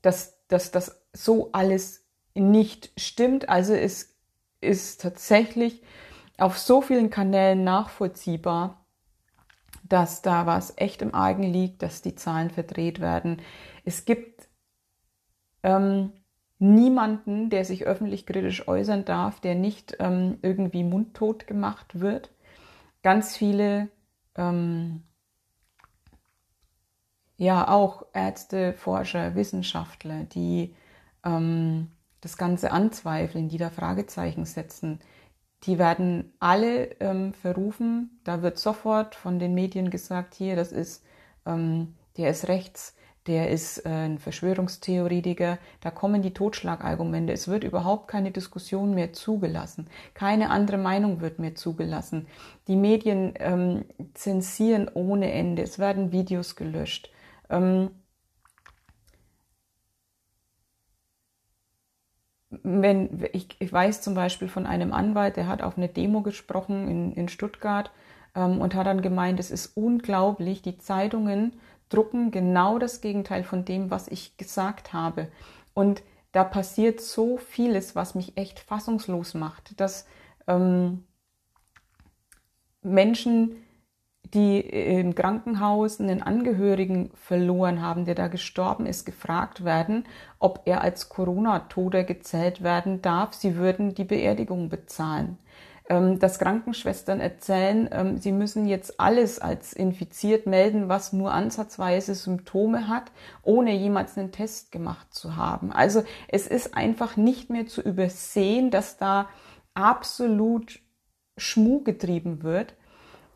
dass, 0.02 0.38
das 0.48 1.02
so 1.12 1.50
alles 1.52 2.04
nicht 2.34 2.90
stimmt. 2.96 3.48
Also 3.48 3.74
es 3.74 4.09
ist 4.60 5.00
tatsächlich 5.00 5.82
auf 6.38 6.58
so 6.58 6.80
vielen 6.80 7.10
Kanälen 7.10 7.64
nachvollziehbar, 7.64 8.84
dass 9.82 10.22
da 10.22 10.46
was 10.46 10.74
echt 10.76 11.02
im 11.02 11.14
Argen 11.14 11.42
liegt, 11.42 11.82
dass 11.82 12.02
die 12.02 12.14
Zahlen 12.14 12.50
verdreht 12.50 13.00
werden. 13.00 13.42
Es 13.84 14.04
gibt 14.04 14.48
ähm, 15.62 16.12
niemanden, 16.58 17.50
der 17.50 17.64
sich 17.64 17.86
öffentlich 17.86 18.26
kritisch 18.26 18.68
äußern 18.68 19.04
darf, 19.04 19.40
der 19.40 19.54
nicht 19.54 19.96
ähm, 19.98 20.38
irgendwie 20.42 20.84
mundtot 20.84 21.46
gemacht 21.46 22.00
wird. 22.00 22.30
Ganz 23.02 23.36
viele, 23.36 23.88
ähm, 24.36 25.02
ja 27.36 27.68
auch 27.68 28.04
Ärzte, 28.12 28.74
Forscher, 28.74 29.34
Wissenschaftler, 29.34 30.24
die 30.24 30.74
ähm, 31.24 31.90
das 32.20 32.36
Ganze 32.36 32.72
anzweifeln, 32.72 33.48
die 33.48 33.58
da 33.58 33.70
Fragezeichen 33.70 34.44
setzen, 34.44 35.00
die 35.64 35.78
werden 35.78 36.32
alle 36.38 36.86
ähm, 37.00 37.34
verrufen. 37.34 38.20
Da 38.24 38.42
wird 38.42 38.58
sofort 38.58 39.14
von 39.14 39.38
den 39.38 39.54
Medien 39.54 39.90
gesagt, 39.90 40.34
hier, 40.34 40.56
das 40.56 40.72
ist, 40.72 41.04
ähm, 41.46 41.94
der 42.16 42.30
ist 42.30 42.48
rechts, 42.48 42.94
der 43.26 43.50
ist 43.50 43.84
äh, 43.84 43.90
ein 43.90 44.18
Verschwörungstheoretiker. 44.18 45.58
Da 45.80 45.90
kommen 45.90 46.22
die 46.22 46.32
Totschlagargumente. 46.32 47.32
Es 47.32 47.48
wird 47.48 47.64
überhaupt 47.64 48.08
keine 48.08 48.30
Diskussion 48.30 48.94
mehr 48.94 49.12
zugelassen. 49.12 49.88
Keine 50.14 50.48
andere 50.50 50.78
Meinung 50.78 51.20
wird 51.20 51.38
mehr 51.38 51.54
zugelassen. 51.54 52.26
Die 52.66 52.76
Medien 52.76 53.34
ähm, 53.38 53.84
zensieren 54.14 54.90
ohne 54.94 55.30
Ende. 55.32 55.62
Es 55.62 55.78
werden 55.78 56.12
Videos 56.12 56.56
gelöscht. 56.56 57.10
Wenn 62.50 63.24
ich, 63.32 63.48
ich 63.58 63.72
weiß 63.72 64.02
zum 64.02 64.14
Beispiel 64.14 64.48
von 64.48 64.66
einem 64.66 64.92
Anwalt, 64.92 65.36
der 65.36 65.46
hat 65.46 65.62
auf 65.62 65.76
eine 65.76 65.88
Demo 65.88 66.20
gesprochen 66.22 66.88
in, 66.88 67.12
in 67.12 67.28
Stuttgart 67.28 67.90
ähm, 68.34 68.60
und 68.60 68.74
hat 68.74 68.86
dann 68.86 69.02
gemeint, 69.02 69.38
es 69.38 69.50
ist 69.50 69.76
unglaublich, 69.76 70.60
die 70.62 70.78
Zeitungen 70.78 71.52
drucken 71.88 72.30
genau 72.30 72.78
das 72.78 73.00
Gegenteil 73.00 73.44
von 73.44 73.64
dem, 73.64 73.90
was 73.90 74.08
ich 74.08 74.36
gesagt 74.36 74.92
habe. 74.92 75.28
Und 75.74 76.02
da 76.32 76.44
passiert 76.44 77.00
so 77.00 77.38
vieles, 77.38 77.96
was 77.96 78.14
mich 78.14 78.36
echt 78.36 78.60
fassungslos 78.60 79.34
macht, 79.34 79.80
dass 79.80 80.06
ähm, 80.46 81.04
Menschen 82.82 83.56
die 84.34 84.60
im 84.60 85.14
Krankenhaus 85.14 86.00
einen 86.00 86.22
Angehörigen 86.22 87.10
verloren 87.14 87.82
haben, 87.82 88.04
der 88.04 88.14
da 88.14 88.28
gestorben 88.28 88.86
ist, 88.86 89.04
gefragt 89.04 89.64
werden, 89.64 90.04
ob 90.38 90.62
er 90.66 90.82
als 90.82 91.08
Corona-Toter 91.08 92.04
gezählt 92.04 92.62
werden 92.62 93.02
darf. 93.02 93.34
Sie 93.34 93.56
würden 93.56 93.94
die 93.94 94.04
Beerdigung 94.04 94.68
bezahlen. 94.68 95.38
Ähm, 95.90 96.20
dass 96.20 96.38
Krankenschwestern 96.38 97.18
erzählen, 97.18 97.88
ähm, 97.90 98.16
sie 98.18 98.30
müssen 98.30 98.66
jetzt 98.68 99.00
alles 99.00 99.40
als 99.40 99.72
infiziert 99.72 100.46
melden, 100.46 100.88
was 100.88 101.12
nur 101.12 101.32
ansatzweise 101.32 102.14
Symptome 102.14 102.86
hat, 102.86 103.10
ohne 103.42 103.74
jemals 103.74 104.16
einen 104.16 104.30
Test 104.30 104.70
gemacht 104.70 105.12
zu 105.12 105.34
haben. 105.34 105.72
Also 105.72 106.04
es 106.28 106.46
ist 106.46 106.76
einfach 106.76 107.16
nicht 107.16 107.50
mehr 107.50 107.66
zu 107.66 107.82
übersehen, 107.82 108.70
dass 108.70 108.98
da 108.98 109.28
absolut 109.74 110.78
Schmuh 111.36 111.82
getrieben 111.82 112.44
wird. 112.44 112.74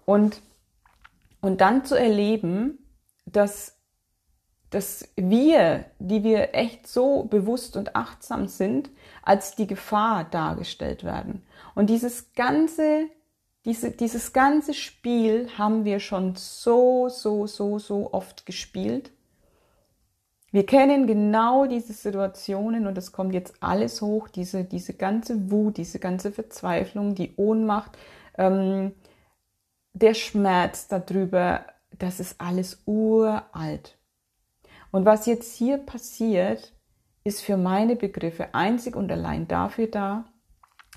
Und 0.04 0.40
und 1.44 1.60
dann 1.60 1.84
zu 1.84 1.94
erleben, 1.94 2.78
dass, 3.26 3.76
dass 4.70 5.10
wir, 5.14 5.84
die 5.98 6.24
wir 6.24 6.54
echt 6.54 6.86
so 6.88 7.24
bewusst 7.24 7.76
und 7.76 7.94
achtsam 7.94 8.48
sind, 8.48 8.88
als 9.22 9.54
die 9.54 9.66
Gefahr 9.66 10.24
dargestellt 10.24 11.04
werden. 11.04 11.42
Und 11.74 11.90
dieses 11.90 12.32
ganze, 12.32 13.08
diese, 13.66 13.90
dieses 13.90 14.32
ganze 14.32 14.72
Spiel 14.72 15.50
haben 15.58 15.84
wir 15.84 16.00
schon 16.00 16.34
so, 16.34 17.10
so, 17.10 17.46
so, 17.46 17.78
so 17.78 18.14
oft 18.14 18.46
gespielt. 18.46 19.10
Wir 20.50 20.64
kennen 20.64 21.06
genau 21.06 21.66
diese 21.66 21.92
Situationen 21.92 22.86
und 22.86 22.96
es 22.96 23.12
kommt 23.12 23.34
jetzt 23.34 23.52
alles 23.60 24.00
hoch, 24.00 24.28
diese, 24.28 24.64
diese 24.64 24.94
ganze 24.94 25.50
Wut, 25.50 25.76
diese 25.76 25.98
ganze 25.98 26.32
Verzweiflung, 26.32 27.14
die 27.14 27.34
Ohnmacht, 27.36 27.98
ähm, 28.38 28.92
der 29.94 30.14
Schmerz 30.14 30.88
darüber, 30.88 31.64
das 31.98 32.20
ist 32.20 32.40
alles 32.40 32.82
uralt. 32.84 33.96
Und 34.90 35.04
was 35.06 35.26
jetzt 35.26 35.56
hier 35.56 35.78
passiert, 35.78 36.72
ist 37.22 37.40
für 37.40 37.56
meine 37.56 37.96
Begriffe 37.96 38.54
einzig 38.54 38.96
und 38.96 39.10
allein 39.10 39.48
dafür 39.48 39.86
da, 39.86 40.24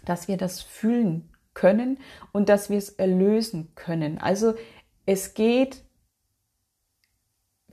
dass 0.04 0.28
wir 0.28 0.38
das 0.38 0.62
fühlen 0.62 1.30
können 1.54 1.98
und 2.34 2.50
dass 2.50 2.70
wir 2.70 2.78
es 2.78 2.90
erlösen 2.90 3.72
können. 3.76 4.18
Also 4.20 4.56
es 5.06 5.34
geht 5.34 5.84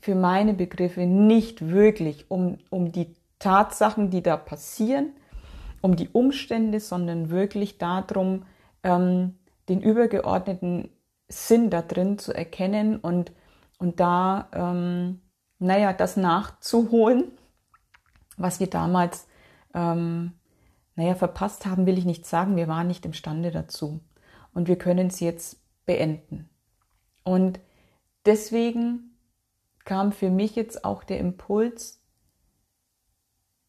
für 0.01 0.15
meine 0.15 0.55
Begriffe 0.55 1.07
nicht 1.07 1.69
wirklich 1.69 2.31
um, 2.31 2.59
um 2.71 2.93
die 2.93 3.15
Tatsachen, 3.39 4.11
die 4.11 4.23
da 4.23 4.37
passieren, 4.37 5.11
um 5.81 5.97
die 5.97 6.09
Umstände, 6.11 6.81
sondern 6.81 7.31
wirklich 7.31 7.79
darum, 7.79 8.47
ähm, 8.83 9.35
den 9.69 9.83
übergeordneten 9.83 10.91
Sinn 11.35 11.71
da 11.71 11.83
drin 11.83 12.19
zu 12.19 12.33
erkennen 12.33 12.99
und, 12.99 13.33
und 13.79 14.01
da 14.01 14.49
ähm, 14.53 15.21
naja, 15.59 15.93
das 15.93 16.17
nachzuholen, 16.17 17.33
was 18.37 18.61
wir 18.61 18.69
damals, 18.69 19.27
ähm, 19.73 20.33
naja, 20.97 21.15
verpasst 21.15 21.67
haben, 21.67 21.87
will 21.87 21.99
ich 21.99 22.05
nicht 22.05 22.27
sagen. 22.27 22.57
Wir 22.57 22.69
waren 22.69 22.87
nicht 22.87 23.05
imstande 23.05 23.51
dazu. 23.51 24.01
Und 24.53 24.69
wir 24.69 24.77
können 24.77 25.09
es 25.09 25.21
jetzt 25.21 25.59
beenden. 25.87 26.49
Und 27.25 27.61
deswegen 28.27 29.17
kam 29.85 30.13
für 30.13 30.31
mich 30.31 30.55
jetzt 30.55 30.85
auch 30.85 31.03
der 31.03 31.19
Impuls, 31.19 32.01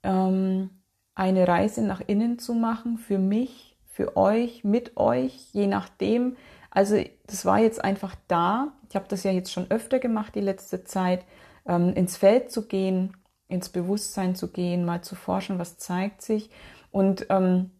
ähm, 0.03 0.69
eine 1.15 1.47
Reise 1.47 1.81
nach 1.81 2.01
innen 2.05 2.37
zu 2.39 2.53
machen, 2.53 2.97
für 2.97 3.17
mich, 3.17 3.77
für 3.85 4.17
euch, 4.17 4.63
mit 4.63 4.97
euch, 4.97 5.49
je 5.53 5.67
nachdem. 5.67 6.35
Also 6.75 7.01
das 7.25 7.45
war 7.45 7.59
jetzt 7.59 7.81
einfach 7.83 8.15
da. 8.27 8.73
Ich 8.89 8.97
habe 8.97 9.05
das 9.07 9.23
ja 9.23 9.31
jetzt 9.31 9.51
schon 9.51 9.71
öfter 9.71 9.99
gemacht 9.99 10.35
die 10.35 10.41
letzte 10.41 10.83
Zeit, 10.83 11.25
ähm, 11.65 11.93
ins 11.93 12.17
Feld 12.17 12.51
zu 12.51 12.67
gehen, 12.67 13.15
ins 13.47 13.69
Bewusstsein 13.69 14.35
zu 14.35 14.51
gehen, 14.51 14.83
mal 14.83 15.01
zu 15.01 15.15
forschen, 15.15 15.57
was 15.57 15.77
zeigt 15.77 16.21
sich 16.21 16.49
und 16.91 17.27
ähm, 17.29 17.71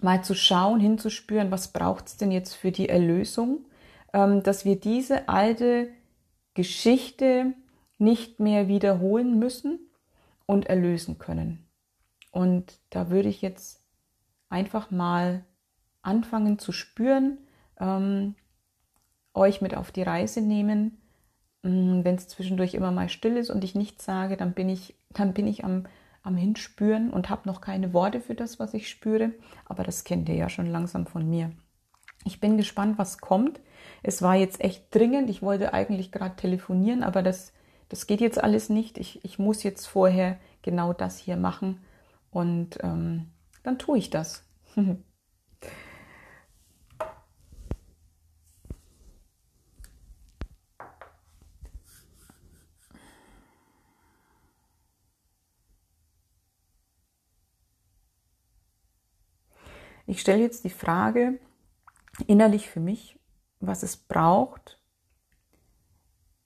mal 0.00 0.24
zu 0.24 0.34
schauen, 0.34 0.80
hinzuspüren, 0.80 1.50
was 1.50 1.68
braucht 1.68 2.06
es 2.06 2.16
denn 2.16 2.30
jetzt 2.30 2.54
für 2.54 2.72
die 2.72 2.88
Erlösung, 2.88 3.66
ähm, 4.14 4.42
dass 4.42 4.64
wir 4.64 4.80
diese 4.80 5.28
alte 5.28 5.88
Geschichte 6.54 7.52
nicht 7.98 8.40
mehr 8.40 8.68
wiederholen 8.68 9.38
müssen 9.38 9.80
und 10.46 10.64
erlösen 10.66 11.18
können. 11.18 11.68
Und 12.30 12.80
da 12.88 13.10
würde 13.10 13.28
ich 13.28 13.42
jetzt 13.42 13.82
einfach 14.48 14.90
mal 14.90 15.44
anfangen 16.00 16.58
zu 16.58 16.72
spüren, 16.72 17.36
ähm, 17.80 18.34
euch 19.34 19.60
mit 19.60 19.76
auf 19.76 19.92
die 19.92 20.02
Reise 20.02 20.40
nehmen. 20.40 20.98
Mm, 21.62 22.04
Wenn 22.04 22.16
es 22.16 22.28
zwischendurch 22.28 22.74
immer 22.74 22.90
mal 22.92 23.08
still 23.08 23.36
ist 23.36 23.50
und 23.50 23.64
ich 23.64 23.74
nichts 23.74 24.04
sage, 24.04 24.36
dann 24.36 24.54
bin 24.54 24.68
ich, 24.68 24.94
dann 25.10 25.34
bin 25.34 25.46
ich 25.46 25.64
am, 25.64 25.86
am 26.22 26.36
Hinspüren 26.36 27.10
und 27.12 27.30
habe 27.30 27.48
noch 27.48 27.60
keine 27.60 27.92
Worte 27.92 28.20
für 28.20 28.34
das, 28.34 28.58
was 28.58 28.74
ich 28.74 28.88
spüre. 28.88 29.32
Aber 29.66 29.82
das 29.84 30.04
kennt 30.04 30.28
ihr 30.28 30.36
ja 30.36 30.48
schon 30.48 30.66
langsam 30.66 31.06
von 31.06 31.28
mir. 31.28 31.52
Ich 32.24 32.40
bin 32.40 32.56
gespannt, 32.56 32.98
was 32.98 33.18
kommt. 33.18 33.60
Es 34.02 34.22
war 34.22 34.34
jetzt 34.34 34.60
echt 34.60 34.94
dringend. 34.94 35.28
Ich 35.30 35.42
wollte 35.42 35.74
eigentlich 35.74 36.12
gerade 36.12 36.36
telefonieren, 36.36 37.02
aber 37.02 37.22
das, 37.22 37.52
das 37.88 38.06
geht 38.06 38.20
jetzt 38.20 38.42
alles 38.42 38.70
nicht. 38.70 38.98
Ich, 38.98 39.24
ich 39.24 39.38
muss 39.38 39.62
jetzt 39.62 39.86
vorher 39.86 40.38
genau 40.62 40.92
das 40.92 41.18
hier 41.18 41.36
machen 41.36 41.80
und 42.30 42.78
ähm, 42.82 43.26
dann 43.62 43.78
tue 43.78 43.98
ich 43.98 44.10
das. 44.10 44.44
Ich 60.14 60.20
stelle 60.20 60.42
jetzt 60.42 60.62
die 60.62 60.70
Frage 60.70 61.40
innerlich 62.28 62.70
für 62.70 62.78
mich, 62.78 63.18
was 63.58 63.82
es 63.82 63.96
braucht, 63.96 64.80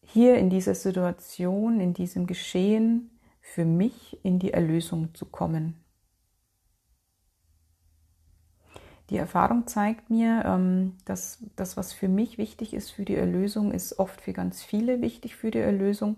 hier 0.01 0.39
in 0.39 0.49
dieser 0.49 0.75
Situation, 0.75 1.79
in 1.79 1.93
diesem 1.93 2.27
Geschehen 2.27 3.11
für 3.43 3.67
mich 3.67 4.25
in 4.25 4.39
die 4.39 4.55
Erlösung 4.55 5.13
zu 5.13 5.27
kommen. 5.27 5.85
Die 9.11 9.19
Erfahrung 9.19 9.67
zeigt 9.67 10.09
mir, 10.09 10.47
ähm, 10.47 10.97
dass 11.05 11.45
das, 11.55 11.77
was 11.77 11.93
für 11.93 12.09
mich 12.09 12.39
wichtig 12.39 12.73
ist 12.73 12.89
für 12.89 13.05
die 13.05 13.17
Erlösung, 13.17 13.73
ist 13.73 13.99
oft 13.99 14.23
für 14.23 14.33
ganz 14.33 14.63
viele 14.63 15.03
wichtig 15.03 15.37
für 15.37 15.51
die 15.51 15.59
Erlösung, 15.59 16.17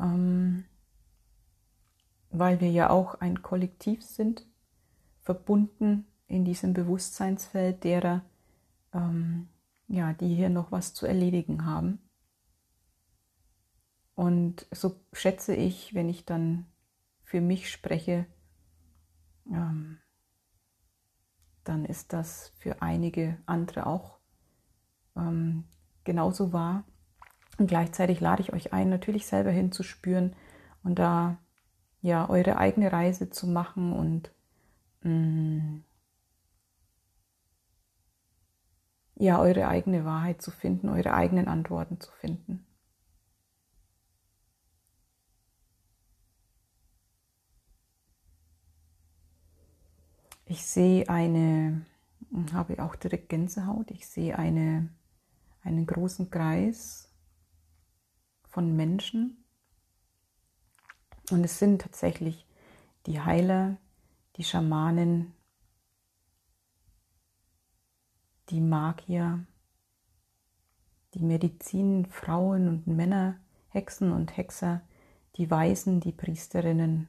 ähm, 0.00 0.64
weil 2.30 2.60
wir 2.60 2.72
ja 2.72 2.90
auch 2.90 3.14
ein 3.14 3.42
Kollektiv 3.42 4.02
sind, 4.02 4.44
verbunden 5.22 6.09
in 6.30 6.44
diesem 6.44 6.72
Bewusstseinsfeld 6.72 7.82
derer, 7.82 8.22
ähm, 8.94 9.48
ja, 9.88 10.12
die 10.12 10.34
hier 10.34 10.48
noch 10.48 10.70
was 10.70 10.94
zu 10.94 11.06
erledigen 11.06 11.66
haben. 11.66 11.98
Und 14.14 14.66
so 14.70 15.00
schätze 15.12 15.54
ich, 15.54 15.92
wenn 15.94 16.08
ich 16.08 16.24
dann 16.24 16.66
für 17.24 17.40
mich 17.40 17.70
spreche, 17.70 18.26
ähm, 19.50 19.98
dann 21.64 21.84
ist 21.84 22.12
das 22.12 22.52
für 22.58 22.80
einige 22.80 23.36
andere 23.46 23.86
auch 23.86 24.18
ähm, 25.16 25.64
genauso 26.04 26.52
wahr. 26.52 26.84
Und 27.58 27.66
gleichzeitig 27.66 28.20
lade 28.20 28.42
ich 28.42 28.52
euch 28.52 28.72
ein, 28.72 28.88
natürlich 28.88 29.26
selber 29.26 29.50
hinzuspüren 29.50 30.36
und 30.84 30.98
da 30.98 31.38
ja 32.02 32.28
eure 32.30 32.56
eigene 32.56 32.92
Reise 32.92 33.30
zu 33.30 33.46
machen 33.48 33.92
und 33.92 34.32
mh, 35.02 35.80
ja, 39.20 39.38
eure 39.38 39.68
eigene 39.68 40.06
Wahrheit 40.06 40.40
zu 40.40 40.50
finden, 40.50 40.88
eure 40.88 41.12
eigenen 41.12 41.46
Antworten 41.46 42.00
zu 42.00 42.10
finden. 42.10 42.66
Ich 50.46 50.64
sehe 50.64 51.06
eine, 51.10 51.84
habe 52.54 52.82
auch 52.82 52.96
direkt 52.96 53.28
Gänsehaut, 53.28 53.90
ich 53.90 54.08
sehe 54.08 54.38
eine, 54.38 54.88
einen 55.62 55.86
großen 55.86 56.30
Kreis 56.30 57.12
von 58.48 58.74
Menschen. 58.74 59.44
Und 61.30 61.44
es 61.44 61.58
sind 61.58 61.82
tatsächlich 61.82 62.46
die 63.06 63.20
Heiler, 63.20 63.76
die 64.36 64.44
Schamanen, 64.44 65.34
die 68.50 68.60
Magier, 68.60 69.46
die 71.14 71.22
Medizin, 71.22 72.06
Frauen 72.06 72.68
und 72.68 72.86
Männer, 72.86 73.36
Hexen 73.68 74.12
und 74.12 74.36
Hexer, 74.36 74.80
die 75.36 75.50
Weisen, 75.50 76.00
die 76.00 76.12
Priesterinnen, 76.12 77.08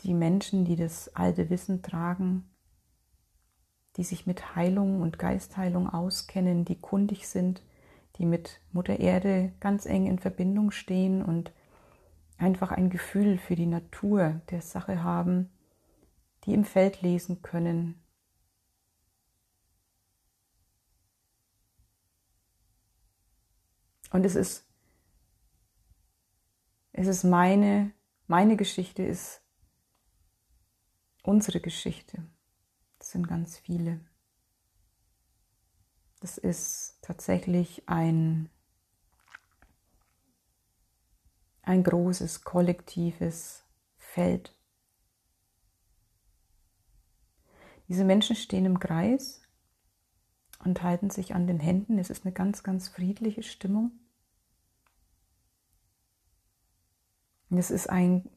die 0.00 0.14
Menschen, 0.14 0.64
die 0.64 0.76
das 0.76 1.14
alte 1.14 1.50
Wissen 1.50 1.82
tragen, 1.82 2.48
die 3.96 4.04
sich 4.04 4.26
mit 4.26 4.54
Heilung 4.54 5.02
und 5.02 5.18
Geistheilung 5.18 5.88
auskennen, 5.90 6.64
die 6.64 6.80
kundig 6.80 7.28
sind, 7.28 7.62
die 8.16 8.24
mit 8.24 8.60
Mutter 8.72 9.00
Erde 9.00 9.52
ganz 9.60 9.84
eng 9.86 10.06
in 10.06 10.18
Verbindung 10.18 10.70
stehen 10.70 11.22
und 11.22 11.52
einfach 12.38 12.70
ein 12.70 12.90
Gefühl 12.90 13.36
für 13.36 13.56
die 13.56 13.66
Natur 13.66 14.40
der 14.50 14.62
Sache 14.62 15.02
haben, 15.02 15.50
die 16.44 16.54
im 16.54 16.64
Feld 16.64 17.02
lesen 17.02 17.42
können, 17.42 18.00
Und 24.10 24.24
es 24.24 24.34
ist, 24.34 24.66
es 26.92 27.06
ist 27.06 27.24
meine, 27.24 27.92
meine 28.26 28.56
Geschichte 28.56 29.02
ist 29.02 29.42
unsere 31.22 31.60
Geschichte. 31.60 32.26
Das 32.98 33.10
sind 33.10 33.28
ganz 33.28 33.58
viele. 33.58 34.00
Das 36.20 36.38
ist 36.38 36.98
tatsächlich 37.02 37.88
ein, 37.88 38.50
ein 41.62 41.84
großes 41.84 42.42
kollektives 42.42 43.64
Feld. 43.96 44.56
Diese 47.88 48.04
Menschen 48.04 48.36
stehen 48.36 48.64
im 48.64 48.80
Kreis 48.80 49.42
und 50.64 50.82
halten 50.82 51.10
sich 51.10 51.34
an 51.34 51.46
den 51.46 51.60
Händen. 51.60 51.98
Es 51.98 52.10
ist 52.10 52.24
eine 52.24 52.32
ganz, 52.32 52.62
ganz 52.62 52.88
friedliche 52.88 53.42
Stimmung. 53.42 53.92
es 57.50 57.70
ist 57.70 57.88
ein 57.88 58.28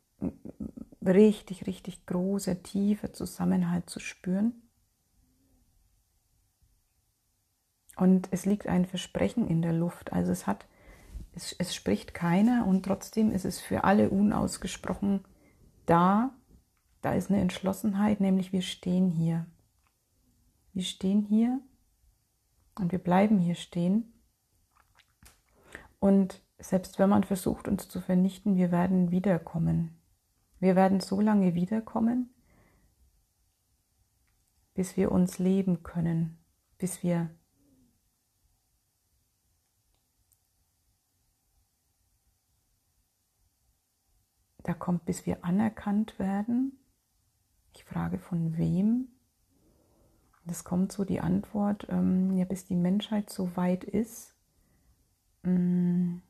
richtig, 1.05 1.67
richtig 1.67 2.05
großer, 2.05 2.63
tiefer 2.63 3.11
Zusammenhalt 3.11 3.89
zu 3.89 3.99
spüren. 3.99 4.53
Und 7.97 8.29
es 8.31 8.45
liegt 8.45 8.67
ein 8.67 8.85
Versprechen 8.85 9.47
in 9.47 9.61
der 9.61 9.73
Luft. 9.73 10.13
Also 10.13 10.31
es 10.31 10.47
hat, 10.47 10.65
es, 11.33 11.53
es 11.57 11.75
spricht 11.75 12.13
keiner 12.13 12.65
und 12.65 12.83
trotzdem 12.83 13.31
ist 13.31 13.45
es 13.45 13.59
für 13.59 13.83
alle 13.83 14.09
unausgesprochen 14.09 15.25
da. 15.85 16.33
Da 17.01 17.13
ist 17.13 17.29
eine 17.29 17.41
Entschlossenheit, 17.41 18.21
nämlich 18.21 18.53
wir 18.53 18.61
stehen 18.61 19.09
hier. 19.09 19.45
Wir 20.73 20.83
stehen 20.83 21.23
hier 21.23 21.59
und 22.79 22.91
wir 22.91 22.99
bleiben 22.99 23.39
hier 23.39 23.55
stehen. 23.55 24.13
Und 25.99 26.41
selbst 26.59 26.99
wenn 26.99 27.09
man 27.09 27.23
versucht, 27.23 27.67
uns 27.67 27.87
zu 27.87 28.01
vernichten, 28.01 28.55
wir 28.55 28.71
werden 28.71 29.11
wiederkommen. 29.11 29.99
Wir 30.59 30.75
werden 30.75 30.99
so 30.99 31.21
lange 31.21 31.55
wiederkommen, 31.55 32.33
bis 34.73 34.95
wir 34.95 35.11
uns 35.11 35.39
leben 35.39 35.83
können, 35.83 36.37
bis 36.77 37.03
wir 37.03 37.29
da 44.63 44.73
kommt, 44.73 45.05
bis 45.05 45.25
wir 45.25 45.43
anerkannt 45.43 46.19
werden. 46.19 46.79
Ich 47.73 47.83
frage, 47.83 48.19
von 48.19 48.57
wem? 48.57 49.07
Es 50.51 50.65
kommt 50.65 50.91
so 50.91 51.05
die 51.05 51.21
Antwort, 51.21 51.87
ähm, 51.89 52.35
ja, 52.37 52.43
bis 52.43 52.65
die 52.65 52.75
Menschheit 52.75 53.29
so 53.29 53.55
weit 53.55 53.85
ist, 53.85 54.35
mm, 55.43 56.21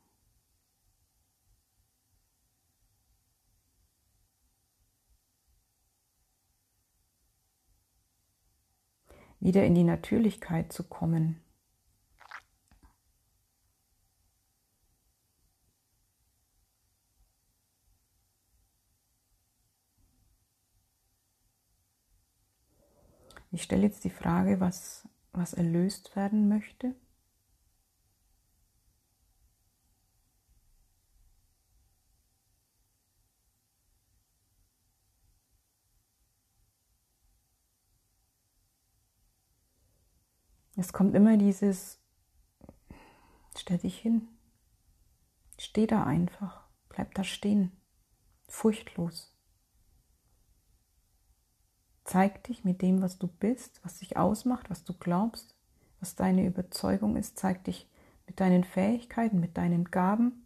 wieder 9.41 9.65
in 9.65 9.75
die 9.75 9.83
Natürlichkeit 9.83 10.71
zu 10.71 10.83
kommen. 10.83 11.41
Ich 23.51 23.63
stelle 23.63 23.83
jetzt 23.83 24.05
die 24.05 24.09
Frage, 24.09 24.59
was, 24.61 25.07
was 25.33 25.53
erlöst 25.53 26.15
werden 26.15 26.47
möchte. 26.47 26.95
Es 40.77 40.93
kommt 40.93 41.13
immer 41.13 41.37
dieses, 41.37 41.99
stell 43.57 43.77
dich 43.79 43.99
hin, 43.99 44.29
steh 45.59 45.85
da 45.85 46.05
einfach, 46.05 46.65
bleib 46.89 47.13
da 47.15 47.23
stehen, 47.25 47.71
furchtlos. 48.47 49.35
Zeig 52.03 52.43
dich 52.45 52.63
mit 52.63 52.81
dem, 52.81 53.01
was 53.01 53.19
du 53.19 53.27
bist, 53.27 53.79
was 53.83 53.99
dich 53.99 54.17
ausmacht, 54.17 54.69
was 54.69 54.83
du 54.83 54.93
glaubst, 54.93 55.55
was 55.99 56.15
deine 56.15 56.45
Überzeugung 56.45 57.15
ist. 57.15 57.37
Zeig 57.37 57.63
dich 57.63 57.89
mit 58.27 58.39
deinen 58.39 58.63
Fähigkeiten, 58.63 59.39
mit 59.39 59.57
deinen 59.57 59.85
Gaben, 59.85 60.45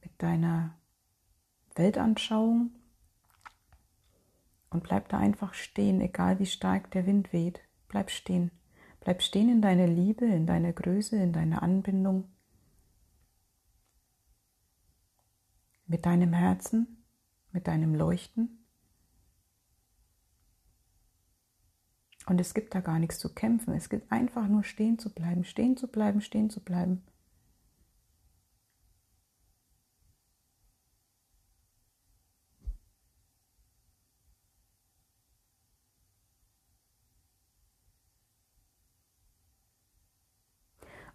mit 0.00 0.12
deiner 0.22 0.74
Weltanschauung, 1.74 2.70
und 4.70 4.82
bleib 4.82 5.08
da 5.08 5.18
einfach 5.18 5.54
stehen, 5.54 6.00
egal 6.00 6.38
wie 6.38 6.46
stark 6.46 6.90
der 6.90 7.06
Wind 7.06 7.32
weht. 7.32 7.60
Bleib 7.88 8.10
stehen. 8.10 8.50
Bleib 9.00 9.22
stehen 9.22 9.48
in 9.48 9.62
deiner 9.62 9.86
Liebe, 9.86 10.26
in 10.26 10.46
deiner 10.46 10.72
Größe, 10.72 11.16
in 11.16 11.32
deiner 11.32 11.62
Anbindung. 11.62 12.28
Mit 15.86 16.04
deinem 16.04 16.34
Herzen, 16.34 17.02
mit 17.52 17.66
deinem 17.66 17.94
Leuchten. 17.94 18.66
Und 22.28 22.40
es 22.40 22.52
gibt 22.52 22.74
da 22.74 22.80
gar 22.80 22.98
nichts 22.98 23.18
zu 23.18 23.32
kämpfen. 23.32 23.72
Es 23.74 23.88
gibt 23.88 24.12
einfach 24.12 24.46
nur 24.48 24.62
stehen 24.62 24.98
zu 24.98 25.12
bleiben, 25.12 25.44
stehen 25.44 25.78
zu 25.78 25.88
bleiben, 25.88 26.20
stehen 26.20 26.50
zu 26.50 26.60
bleiben. 26.60 27.02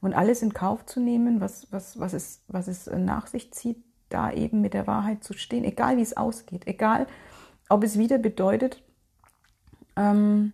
und 0.02 0.14
alles 0.14 0.42
in 0.42 0.54
Kauf 0.54 0.86
zu 0.86 1.00
nehmen, 1.00 1.40
was, 1.40 1.72
was, 1.72 1.98
was, 1.98 2.12
es, 2.12 2.44
was 2.50 2.68
es 2.68 2.88
nach 2.88 3.28
sich 3.28 3.54
zieht, 3.54 3.82
da 4.10 4.34
eben 4.34 4.60
mit 4.60 4.74
der 4.74 4.86
Wahrheit 4.86 5.24
zu 5.24 5.32
stehen, 5.32 5.64
egal 5.64 5.96
wie 5.96 6.02
es 6.02 6.18
ausgeht, 6.18 6.68
egal 6.68 7.08
ob 7.70 7.86
es 7.86 7.98
wieder 7.98 8.18
bedeutet, 8.18 8.84
ähm, 9.96 10.52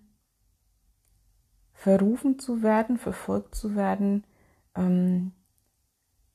verrufen 1.79 2.39
zu 2.39 2.61
werden, 2.61 2.97
verfolgt 2.97 3.55
zu 3.55 3.75
werden, 3.75 4.25
ähm, 4.75 5.31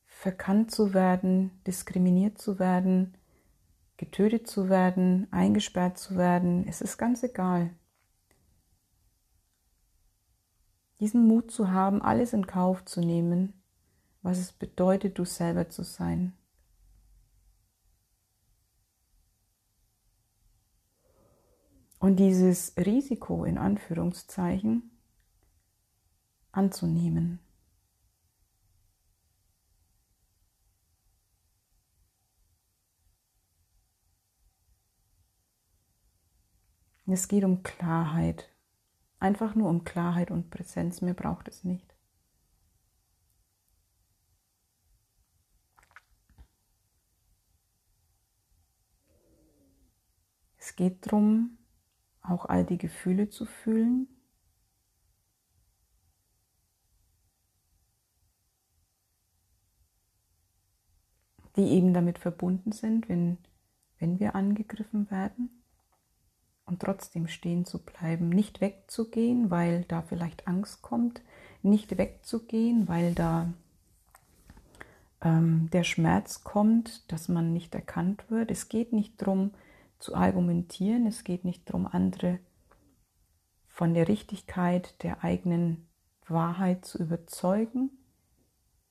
verkannt 0.07 0.71
zu 0.71 0.93
werden, 0.93 1.51
diskriminiert 1.67 2.39
zu 2.39 2.57
werden, 2.57 3.15
getötet 3.97 4.47
zu 4.47 4.69
werden, 4.69 5.27
eingesperrt 5.31 5.97
zu 5.97 6.17
werden, 6.17 6.65
es 6.67 6.81
ist 6.81 6.97
ganz 6.97 7.21
egal. 7.21 7.69
diesen 10.99 11.27
Mut 11.27 11.51
zu 11.51 11.71
haben, 11.71 12.01
alles 12.01 12.33
in 12.33 12.47
Kauf 12.47 12.85
zu 12.85 13.01
nehmen, 13.01 13.53
was 14.21 14.37
es 14.39 14.53
bedeutet, 14.53 15.19
du 15.19 15.25
selber 15.25 15.69
zu 15.69 15.83
sein. 15.83 16.33
Und 21.99 22.17
dieses 22.17 22.75
Risiko 22.77 23.45
in 23.45 23.57
Anführungszeichen 23.57 24.94
anzunehmen. 26.55 27.39
Es 37.07 37.27
geht 37.27 37.43
um 37.43 37.61
Klarheit. 37.61 38.49
Einfach 39.19 39.55
nur 39.55 39.69
um 39.69 39.83
Klarheit 39.83 40.31
und 40.31 40.49
Präsenz, 40.49 41.01
mehr 41.01 41.13
braucht 41.13 41.47
es 41.47 41.63
nicht. 41.63 41.95
Es 50.57 50.75
geht 50.75 51.05
darum, 51.05 51.59
auch 52.21 52.45
all 52.45 52.65
die 52.65 52.79
Gefühle 52.79 53.29
zu 53.29 53.45
fühlen. 53.45 54.14
Die 61.55 61.67
eben 61.69 61.93
damit 61.93 62.19
verbunden 62.19 62.71
sind, 62.71 63.09
wenn, 63.09 63.37
wenn 63.99 64.19
wir 64.19 64.35
angegriffen 64.35 65.09
werden 65.09 65.61
und 66.65 66.81
trotzdem 66.81 67.27
stehen 67.27 67.65
zu 67.65 67.83
bleiben, 67.83 68.29
nicht 68.29 68.61
wegzugehen, 68.61 69.51
weil 69.51 69.83
da 69.87 70.01
vielleicht 70.01 70.47
Angst 70.47 70.81
kommt, 70.81 71.21
nicht 71.61 71.97
wegzugehen, 71.97 72.87
weil 72.87 73.13
da 73.13 73.53
ähm, 75.21 75.69
der 75.71 75.83
Schmerz 75.83 76.43
kommt, 76.43 77.11
dass 77.11 77.27
man 77.27 77.53
nicht 77.53 77.73
erkannt 77.75 78.29
wird. 78.29 78.51
Es 78.51 78.69
geht 78.69 78.93
nicht 78.93 79.21
darum 79.21 79.51
zu 79.99 80.15
argumentieren, 80.15 81.07
es 81.07 81.23
geht 81.23 81.45
nicht 81.45 81.69
darum, 81.69 81.87
andere 81.87 82.39
von 83.67 83.93
der 83.93 84.07
Richtigkeit 84.07 85.01
der 85.03 85.23
eigenen 85.23 85.87
Wahrheit 86.27 86.85
zu 86.85 86.97
überzeugen. 86.97 87.91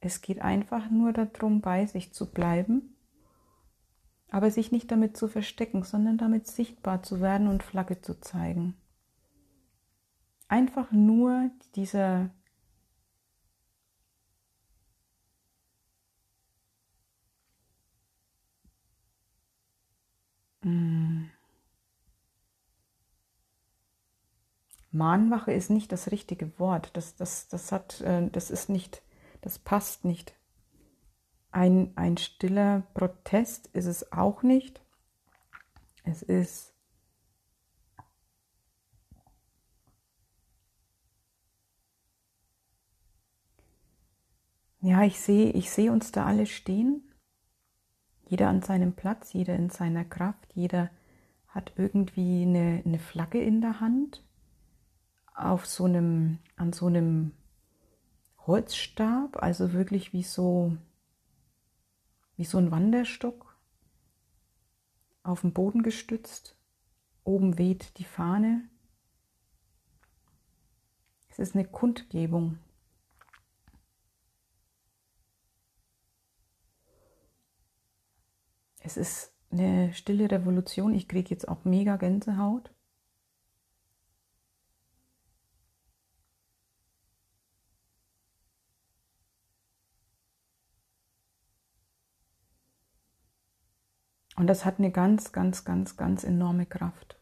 Es 0.05 0.21
geht 0.21 0.41
einfach 0.41 0.91
nur 0.91 1.13
darum, 1.13 1.61
bei 1.61 1.87
sich 1.87 2.13
zu 2.13 2.31
bleiben 2.31 2.95
aber 4.35 4.51
sich 4.51 4.73
nicht 4.73 4.91
damit 4.91 5.17
zu 5.17 5.29
verstecken, 5.29 5.85
sondern 5.85 6.19
damit 6.19 6.49
sichtbar 6.49 7.05
zu 7.05 7.21
werden 7.21 7.47
und 7.47 7.63
Flagge 7.63 8.01
zu 8.01 8.21
zeigen. 8.21 8.75
Einfach 10.49 10.91
nur 10.91 11.53
dieser. 11.77 12.31
Mahnwache 24.91 25.53
ist 25.53 25.71
nicht 25.71 25.93
das 25.93 26.11
richtige 26.11 26.59
Wort. 26.59 26.91
Das, 26.97 27.15
das, 27.15 27.47
das, 27.47 27.71
hat, 27.71 28.01
äh, 28.01 28.29
das 28.31 28.51
ist 28.51 28.69
nicht, 28.69 29.03
das 29.45 29.59
passt 29.59 30.07
nicht. 30.07 30.35
Ein, 31.51 31.93
ein 31.97 32.17
stiller 32.17 32.81
Protest 32.95 33.67
ist 33.69 33.85
es 33.85 34.11
auch 34.11 34.43
nicht. 34.43 34.81
Es 36.03 36.23
ist 36.23 36.73
Ja, 44.81 45.03
ich 45.03 45.19
sehe, 45.19 45.51
ich 45.53 45.71
sehe 45.71 45.91
uns 45.91 46.13
da 46.13 46.27
alle 46.27 46.45
stehen. 46.45 47.03
Jeder 48.27 48.49
an 48.49 48.61
seinem 48.61 48.93
Platz, 48.93 49.33
jeder 49.33 49.57
in 49.57 49.71
seiner 49.71 50.05
Kraft, 50.05 50.53
jeder 50.55 50.91
hat 51.49 51.73
irgendwie 51.77 52.43
eine, 52.43 52.83
eine 52.85 52.99
Flagge 52.99 53.41
in 53.43 53.63
der 53.63 53.81
Hand 53.81 54.23
auf 55.35 55.65
so 55.65 55.85
einem, 55.85 56.39
an 56.57 56.75
so 56.75 56.87
einem 56.87 57.33
Holzstab, 58.47 59.43
also 59.43 59.73
wirklich 59.73 60.13
wie 60.13 60.23
so 60.23 60.77
wie 62.37 62.45
so 62.45 62.59
ein 62.59 62.71
Wanderstock, 62.71 63.57
auf 65.23 65.43
dem 65.43 65.53
Boden 65.53 65.83
gestützt, 65.83 66.59
oben 67.23 67.59
weht 67.59 67.99
die 67.99 68.05
Fahne. 68.05 68.69
Es 71.29 71.39
ist 71.39 71.55
eine 71.55 71.65
Kundgebung. 71.65 72.59
Es 78.81 78.97
ist 78.97 79.33
eine 79.51 79.95
stille 79.95 80.31
Revolution. 80.31 80.95
Ich 80.95 81.09
kriege 81.09 81.31
jetzt 81.31 81.49
auch 81.49 81.65
mega 81.65 81.97
Gänsehaut. 81.97 82.74
Und 94.45 94.49
das 94.49 94.67
hat 94.67 94.79
eine 94.79 94.91
ganz, 94.91 95.33
ganz, 95.33 95.65
ganz, 95.65 95.97
ganz 95.97 96.23
enorme 96.23 96.67
Kraft. 96.67 97.19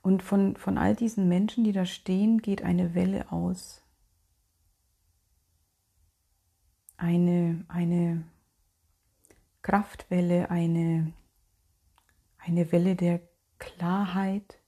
Und 0.00 0.22
von, 0.22 0.56
von 0.56 0.78
all 0.78 0.94
diesen 0.94 1.28
Menschen, 1.28 1.64
die 1.64 1.72
da 1.72 1.86
stehen, 1.86 2.40
geht 2.40 2.62
eine 2.62 2.94
Welle 2.94 3.32
aus. 3.32 3.82
Eine, 6.96 7.64
eine 7.66 8.22
Kraftwelle, 9.60 10.50
eine, 10.50 11.12
eine 12.38 12.70
Welle 12.70 12.94
der 12.94 13.20
Klarheit. 13.58 14.60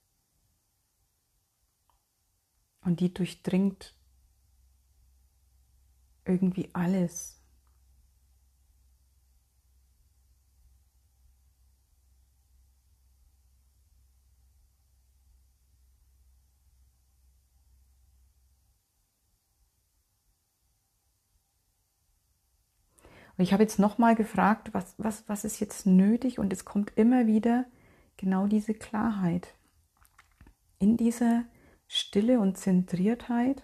Und 2.87 3.01
die 3.01 3.13
durchdringt 3.13 3.93
irgendwie 6.23 6.69
alles. 6.71 7.43
Und 23.37 23.43
ich 23.43 23.51
habe 23.51 23.63
jetzt 23.63 23.79
nochmal 23.79 24.15
gefragt, 24.15 24.73
was, 24.73 24.95
was, 24.97 25.27
was 25.27 25.43
ist 25.43 25.59
jetzt 25.59 25.85
nötig? 25.85 26.39
Und 26.39 26.53
es 26.53 26.63
kommt 26.63 26.93
immer 26.95 27.27
wieder 27.27 27.65
genau 28.15 28.47
diese 28.47 28.73
Klarheit. 28.73 29.55
In 30.79 30.95
dieser 30.95 31.43
Stille 31.87 32.39
und 32.39 32.57
Zentriertheit, 32.57 33.63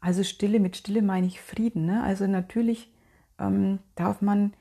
also 0.00 0.22
Stille, 0.22 0.60
mit 0.60 0.76
Stille 0.76 1.02
meine 1.02 1.26
ich 1.26 1.40
Frieden. 1.40 1.86
Ne? 1.86 2.02
Also 2.02 2.26
natürlich 2.26 2.92
ähm, 3.38 3.80
darf 3.94 4.22
man 4.22 4.54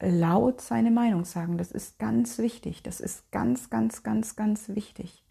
laut 0.00 0.60
seine 0.60 0.90
Meinung 0.90 1.24
sagen. 1.24 1.58
Das 1.58 1.70
ist 1.72 1.98
ganz 1.98 2.38
wichtig. 2.38 2.82
Das 2.82 3.00
ist 3.00 3.30
ganz, 3.30 3.70
ganz, 3.70 4.02
ganz, 4.02 4.36
ganz 4.36 4.68
wichtig. 4.70 5.22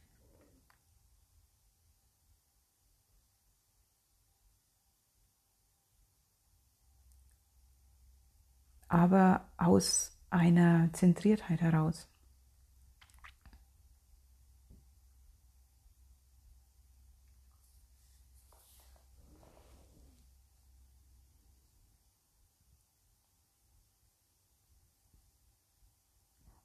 aber 8.91 9.47
aus 9.55 10.17
einer 10.29 10.89
Zentriertheit 10.91 11.61
heraus. 11.61 12.10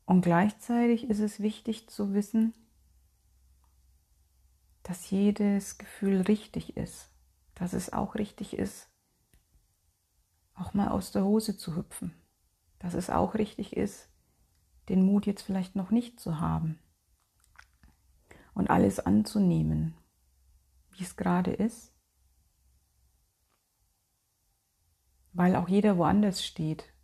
Und 0.07 0.23
gleichzeitig 0.23 1.11
ist 1.11 1.19
es 1.19 1.41
wichtig 1.41 1.89
zu 1.91 2.15
wissen, 2.15 2.55
dass 4.85 5.11
jedes 5.11 5.79
Gefühl 5.79 6.21
richtig 6.21 6.77
ist, 6.77 7.11
dass 7.57 7.73
es 7.73 7.93
auch 7.93 8.15
richtig 8.15 8.57
ist, 8.57 8.89
auch 10.55 10.75
mal 10.75 10.89
aus 10.89 11.11
der 11.11 11.25
Hose 11.25 11.57
zu 11.57 11.77
hüpfen. 11.77 12.15
Dass 12.79 12.95
es 12.95 13.11
auch 13.11 13.35
richtig 13.35 13.77
ist, 13.77 14.09
den 14.89 15.05
Mut 15.05 15.27
jetzt 15.27 15.43
vielleicht 15.43 15.75
noch 15.75 15.91
nicht 15.91 16.21
zu 16.21 16.39
haben. 16.39 16.79
Und 18.55 18.71
alles 18.71 19.01
anzunehmen, 19.01 19.95
wie 20.93 21.03
es 21.03 21.17
gerade 21.17 21.53
ist. 21.53 21.93
Weil 25.33 25.57
auch 25.57 25.69
jeder 25.69 25.99
woanders 25.99 26.45
steht. 26.45 26.96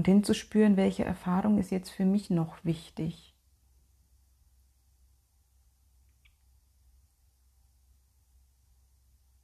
Und 0.00 0.06
hinzuspüren, 0.06 0.78
welche 0.78 1.04
Erfahrung 1.04 1.58
ist 1.58 1.70
jetzt 1.70 1.90
für 1.90 2.06
mich 2.06 2.30
noch 2.30 2.64
wichtig. 2.64 3.34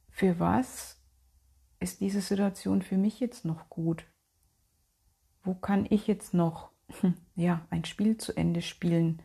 Für 0.09 0.39
was 0.39 0.99
ist 1.79 2.01
diese 2.01 2.21
Situation 2.21 2.81
für 2.81 2.97
mich 2.97 3.19
jetzt 3.19 3.45
noch 3.45 3.69
gut? 3.69 4.07
Wo 5.43 5.53
kann 5.53 5.85
ich 5.91 6.07
jetzt 6.07 6.33
noch 6.33 6.71
ja, 7.35 7.63
ein 7.69 7.85
Spiel 7.85 8.17
zu 8.17 8.35
Ende 8.35 8.63
spielen, 8.63 9.21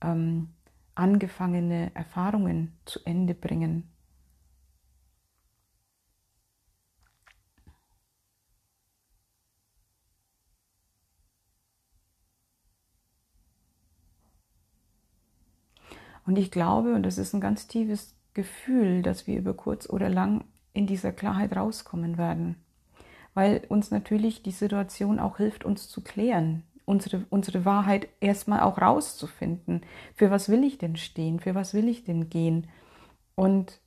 ähm, 0.00 0.50
angefangene 0.94 1.90
Erfahrungen 1.96 2.78
zu 2.84 3.00
Ende 3.04 3.34
bringen? 3.34 3.90
Und 16.28 16.36
ich 16.36 16.50
glaube, 16.50 16.94
und 16.94 17.04
das 17.04 17.16
ist 17.16 17.32
ein 17.32 17.40
ganz 17.40 17.68
tiefes 17.68 18.14
Gefühl, 18.34 19.00
dass 19.00 19.26
wir 19.26 19.38
über 19.38 19.54
kurz 19.54 19.88
oder 19.88 20.10
lang 20.10 20.44
in 20.74 20.86
dieser 20.86 21.10
Klarheit 21.10 21.56
rauskommen 21.56 22.18
werden. 22.18 22.56
Weil 23.32 23.62
uns 23.70 23.90
natürlich 23.90 24.42
die 24.42 24.50
Situation 24.50 25.20
auch 25.20 25.38
hilft, 25.38 25.64
uns 25.64 25.88
zu 25.88 26.02
klären, 26.02 26.64
unsere, 26.84 27.24
unsere 27.30 27.64
Wahrheit 27.64 28.08
erstmal 28.20 28.60
auch 28.60 28.76
rauszufinden. 28.76 29.80
Für 30.16 30.30
was 30.30 30.50
will 30.50 30.64
ich 30.64 30.76
denn 30.76 30.96
stehen? 30.96 31.40
Für 31.40 31.54
was 31.54 31.72
will 31.72 31.88
ich 31.88 32.04
denn 32.04 32.28
gehen? 32.28 32.66
Und 33.34 33.80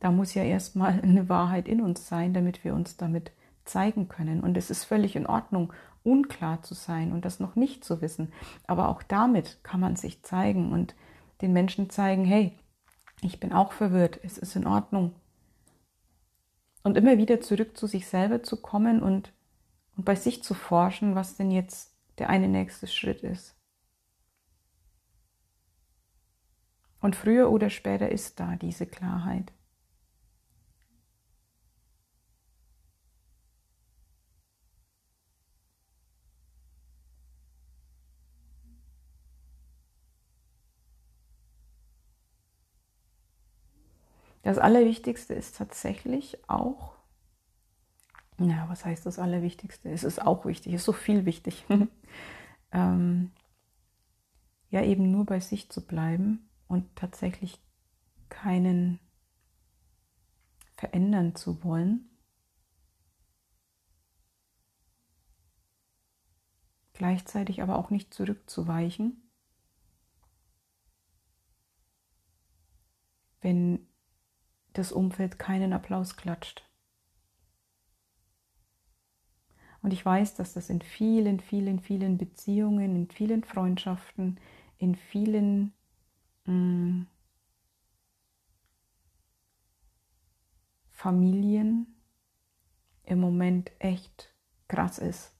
da 0.00 0.10
muss 0.10 0.34
ja 0.34 0.42
erstmal 0.42 1.00
eine 1.02 1.28
Wahrheit 1.28 1.68
in 1.68 1.80
uns 1.80 2.08
sein, 2.08 2.34
damit 2.34 2.64
wir 2.64 2.74
uns 2.74 2.96
damit 2.96 3.30
zeigen 3.64 4.08
können. 4.08 4.40
Und 4.40 4.56
es 4.56 4.68
ist 4.68 4.82
völlig 4.82 5.14
in 5.14 5.28
Ordnung, 5.28 5.72
unklar 6.04 6.62
zu 6.62 6.74
sein 6.74 7.12
und 7.12 7.24
das 7.24 7.40
noch 7.40 7.56
nicht 7.56 7.84
zu 7.84 8.00
wissen. 8.00 8.32
Aber 8.66 8.88
auch 8.88 9.02
damit 9.02 9.62
kann 9.62 9.80
man 9.80 9.96
sich 9.96 10.22
zeigen 10.22 10.72
und 10.72 10.94
den 11.40 11.52
Menschen 11.52 11.90
zeigen, 11.90 12.24
hey, 12.24 12.58
ich 13.22 13.40
bin 13.40 13.52
auch 13.52 13.72
verwirrt, 13.72 14.20
es 14.22 14.38
ist 14.38 14.56
in 14.56 14.66
Ordnung. 14.66 15.14
Und 16.82 16.96
immer 16.96 17.18
wieder 17.18 17.40
zurück 17.40 17.76
zu 17.76 17.86
sich 17.86 18.08
selber 18.08 18.42
zu 18.42 18.60
kommen 18.60 19.02
und, 19.02 19.32
und 19.96 20.04
bei 20.04 20.16
sich 20.16 20.42
zu 20.42 20.54
forschen, 20.54 21.14
was 21.14 21.36
denn 21.36 21.50
jetzt 21.50 21.94
der 22.18 22.28
eine 22.28 22.48
nächste 22.48 22.86
Schritt 22.88 23.22
ist. 23.22 23.56
Und 27.00 27.16
früher 27.16 27.50
oder 27.50 27.70
später 27.70 28.10
ist 28.10 28.38
da 28.38 28.56
diese 28.56 28.86
Klarheit. 28.86 29.52
Das 44.42 44.58
Allerwichtigste 44.58 45.34
ist 45.34 45.56
tatsächlich 45.56 46.48
auch, 46.48 46.96
ja, 48.38 48.68
was 48.68 48.84
heißt 48.84 49.06
das 49.06 49.18
Allerwichtigste? 49.20 49.90
Es 49.90 50.02
ist 50.02 50.20
auch 50.20 50.44
wichtig, 50.44 50.72
es 50.74 50.80
ist 50.82 50.86
so 50.86 50.92
viel 50.92 51.24
wichtig. 51.26 51.64
ähm, 52.72 53.30
ja, 54.70 54.82
eben 54.82 55.10
nur 55.10 55.26
bei 55.26 55.38
sich 55.38 55.70
zu 55.70 55.86
bleiben 55.86 56.48
und 56.66 56.96
tatsächlich 56.96 57.60
keinen 58.28 58.98
verändern 60.76 61.36
zu 61.36 61.62
wollen. 61.62 62.08
Gleichzeitig 66.94 67.62
aber 67.62 67.76
auch 67.76 67.90
nicht 67.90 68.12
zurückzuweichen. 68.12 69.30
Wenn 73.40 73.91
das 74.72 74.92
Umfeld 74.92 75.38
keinen 75.38 75.72
Applaus 75.72 76.16
klatscht. 76.16 76.68
Und 79.82 79.92
ich 79.92 80.04
weiß, 80.04 80.36
dass 80.36 80.54
das 80.54 80.70
in 80.70 80.80
vielen, 80.80 81.40
vielen, 81.40 81.80
vielen 81.80 82.16
Beziehungen, 82.16 82.94
in 82.94 83.08
vielen 83.08 83.42
Freundschaften, 83.42 84.38
in 84.78 84.94
vielen 84.94 85.72
mh, 86.44 86.52
mm, 86.54 87.06
Familien 90.90 91.86
im 93.02 93.18
Moment 93.18 93.72
echt 93.80 94.32
krass 94.68 94.98
ist. 94.98 95.34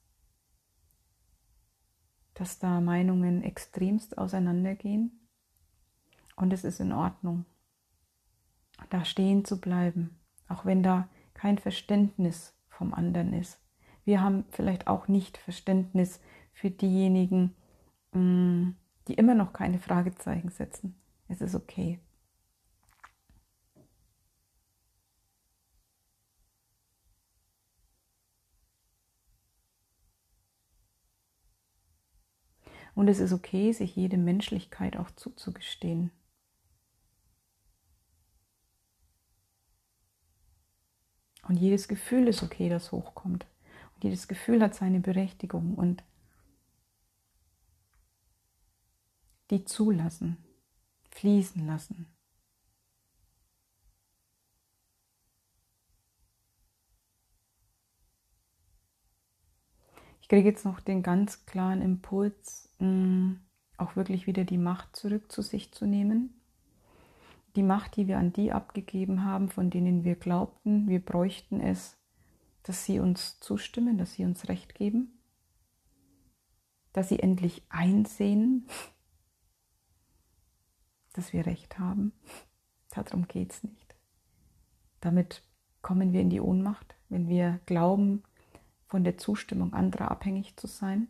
dass 2.35 2.59
da 2.59 2.81
Meinungen 2.81 3.43
extremst 3.43 4.17
auseinandergehen. 4.17 5.29
Und 6.35 6.53
es 6.53 6.65
ist 6.65 6.81
in 6.81 6.93
Ordnung, 6.93 7.45
da 8.91 9.05
stehen 9.05 9.45
zu 9.45 9.61
bleiben, 9.61 10.19
auch 10.49 10.65
wenn 10.65 10.83
da 10.83 11.09
kein 11.35 11.59
Verständnis 11.59 12.55
vom 12.69 12.95
anderen 12.95 13.33
ist. 13.33 13.61
Wir 14.05 14.21
haben 14.21 14.45
vielleicht 14.51 14.87
auch 14.87 15.09
nicht 15.09 15.39
Verständnis 15.39 16.21
für 16.53 16.71
diejenigen, 16.71 17.55
mm, 18.13 18.71
die 19.09 19.15
immer 19.15 19.35
noch 19.35 19.53
keine 19.53 19.79
Fragezeichen 19.79 20.51
setzen. 20.51 20.95
Es 21.29 21.41
ist 21.41 21.55
okay. 21.55 22.01
Und 32.95 33.09
es 33.09 33.21
ist 33.21 33.33
okay, 33.33 33.73
sich 33.73 33.97
jede 33.97 34.19
Menschlichkeit 34.19 34.97
auch 34.97 35.11
zuzugestehen. 35.13 36.11
Und 41.49 41.57
jedes 41.57 41.89
Gefühl 41.89 42.29
ist 42.29 42.43
okay, 42.43 42.69
das 42.69 42.93
hochkommt. 42.93 43.47
Und 43.95 44.05
jedes 44.05 44.29
Gefühl 44.29 44.63
hat 44.63 44.75
seine 44.75 45.01
Berechtigung 45.01 45.75
und 45.75 46.05
die 49.51 49.65
zulassen, 49.65 50.39
fließen 51.11 51.67
lassen. 51.67 52.07
Ich 60.23 60.29
kriege 60.29 60.49
jetzt 60.49 60.65
noch 60.65 60.81
den 60.81 61.03
ganz 61.03 61.45
klaren 61.45 61.83
Impuls, 61.83 62.71
auch 63.77 63.97
wirklich 63.97 64.27
wieder 64.27 64.45
die 64.45 64.57
Macht 64.57 64.97
zurück 64.97 65.31
zu 65.31 65.43
sich 65.43 65.73
zu 65.73 65.85
nehmen 65.85 66.42
die 67.57 67.63
Macht, 67.63 67.97
die 67.97 68.09
wir 68.09 68.19
an 68.19 68.33
die 68.33 68.53
abgegeben 68.53 69.25
haben, 69.25 69.49
von 69.49 69.71
denen 69.71 70.05
wir 70.05 70.15
glaubten, 70.15 70.89
wir 70.89 71.05
bräuchten 71.05 71.61
es, 71.61 71.99
dass 72.63 72.85
sie 72.85 73.01
uns 73.01 73.41
zustimmen, 73.41 73.99
dass 73.99 74.15
sie 74.15 74.25
uns 74.25 74.49
Recht 74.49 74.75
geben, 74.75 75.19
dass 76.93 77.09
sie 77.09 77.19
endlich 77.19 77.63
einsehen, 77.69 78.67
dass 81.13 81.33
wir 81.33 81.47
Recht 81.47 81.79
haben. 81.79 82.13
Darum 82.91 83.27
geht 83.27 83.53
es 83.53 83.65
nicht. 83.65 83.95
Damit 85.01 85.43
kommen 85.83 86.13
wir 86.13 86.21
in 86.21 86.31
die 86.31 86.41
Ohnmacht, 86.41 86.95
wenn 87.09 87.29
wir 87.29 87.61
glauben, 87.67 88.23
von 88.87 89.05
der 89.05 89.17
Zustimmung 89.17 89.73
anderer 89.73 90.11
abhängig 90.11 90.57
zu 90.57 90.67
sein. 90.67 91.09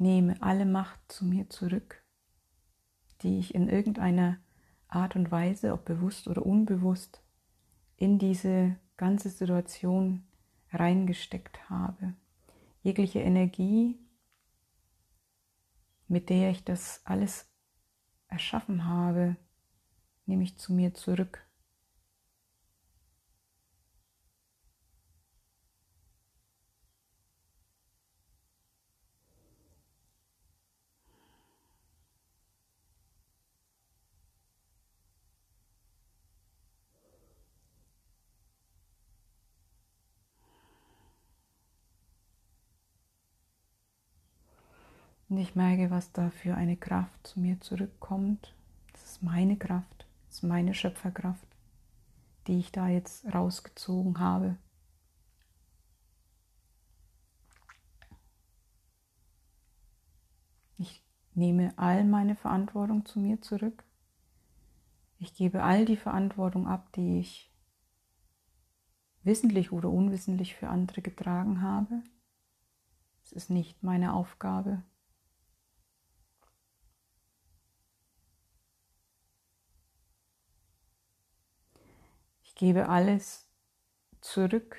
Nehme 0.00 0.40
alle 0.40 0.64
Macht 0.64 1.00
zu 1.12 1.24
mir 1.24 1.48
zurück, 1.50 2.02
die 3.22 3.38
ich 3.38 3.54
in 3.54 3.68
irgendeiner 3.68 4.38
Art 4.88 5.14
und 5.14 5.30
Weise, 5.30 5.72
ob 5.72 5.84
bewusst 5.84 6.26
oder 6.26 6.44
unbewusst, 6.44 7.22
in 7.96 8.18
diese 8.18 8.76
ganze 8.96 9.28
Situation 9.28 10.24
reingesteckt 10.72 11.68
habe. 11.68 12.14
Jegliche 12.82 13.20
Energie, 13.20 13.98
mit 16.08 16.30
der 16.30 16.50
ich 16.50 16.64
das 16.64 17.02
alles 17.04 17.46
erschaffen 18.28 18.86
habe, 18.86 19.36
nehme 20.24 20.44
ich 20.44 20.56
zu 20.56 20.72
mir 20.72 20.94
zurück. 20.94 21.46
Und 45.30 45.38
ich 45.38 45.54
merke, 45.54 45.92
was 45.92 46.10
da 46.10 46.30
für 46.30 46.56
eine 46.56 46.76
Kraft 46.76 47.24
zu 47.24 47.38
mir 47.38 47.60
zurückkommt. 47.60 48.52
Das 48.92 49.04
ist 49.04 49.22
meine 49.22 49.56
Kraft, 49.56 50.04
das 50.26 50.38
ist 50.38 50.42
meine 50.42 50.74
Schöpferkraft, 50.74 51.46
die 52.48 52.58
ich 52.58 52.72
da 52.72 52.88
jetzt 52.88 53.32
rausgezogen 53.32 54.18
habe. 54.18 54.56
Ich 60.78 61.04
nehme 61.34 61.74
all 61.76 62.02
meine 62.02 62.34
Verantwortung 62.34 63.06
zu 63.06 63.20
mir 63.20 63.40
zurück. 63.40 63.84
Ich 65.18 65.34
gebe 65.34 65.62
all 65.62 65.84
die 65.84 65.96
Verantwortung 65.96 66.66
ab, 66.66 66.90
die 66.94 67.20
ich 67.20 67.52
wissentlich 69.22 69.70
oder 69.70 69.90
unwissentlich 69.90 70.56
für 70.56 70.70
andere 70.70 71.02
getragen 71.02 71.62
habe. 71.62 72.02
Es 73.22 73.30
ist 73.30 73.48
nicht 73.50 73.84
meine 73.84 74.12
Aufgabe, 74.12 74.82
gebe 82.60 82.90
alles 82.90 83.48
zurück 84.20 84.76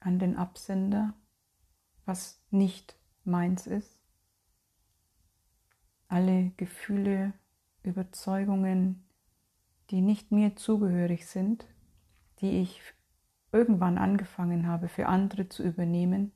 an 0.00 0.18
den 0.18 0.34
Absender, 0.34 1.12
was 2.06 2.42
nicht 2.50 2.96
meins 3.22 3.66
ist. 3.66 4.00
Alle 6.08 6.52
Gefühle, 6.56 7.34
Überzeugungen, 7.82 9.06
die 9.90 10.00
nicht 10.00 10.32
mir 10.32 10.56
zugehörig 10.56 11.26
sind, 11.26 11.66
die 12.40 12.62
ich 12.62 12.80
irgendwann 13.52 13.98
angefangen 13.98 14.66
habe 14.66 14.88
für 14.88 15.06
andere 15.06 15.50
zu 15.50 15.62
übernehmen, 15.62 16.32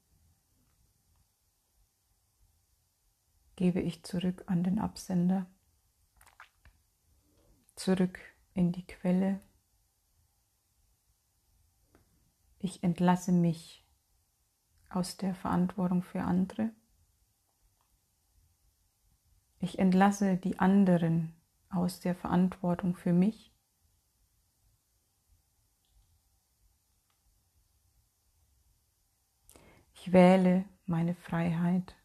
gebe 3.57 3.81
ich 3.81 4.03
zurück 4.05 4.45
an 4.45 4.62
den 4.62 4.79
Absender, 4.79 5.47
zurück 7.77 8.21
in 8.53 8.73
die 8.73 8.87
Quelle 8.87 9.41
Ich 12.61 12.83
entlasse 12.83 13.33
mich 13.33 13.87
aus 14.88 15.16
der 15.16 15.35
Verantwortung 15.35 16.03
für 16.03 16.23
andere. 16.23 16.71
Ich 19.61 19.79
entlasse 19.79 20.37
die 20.37 20.59
anderen 20.59 21.35
aus 21.68 22.01
der 22.01 22.14
Verantwortung 22.14 22.97
für 22.97 23.12
mich. 23.12 23.53
Ich 29.94 30.12
wähle 30.12 30.64
meine 30.87 31.14
Freiheit. 31.14 31.97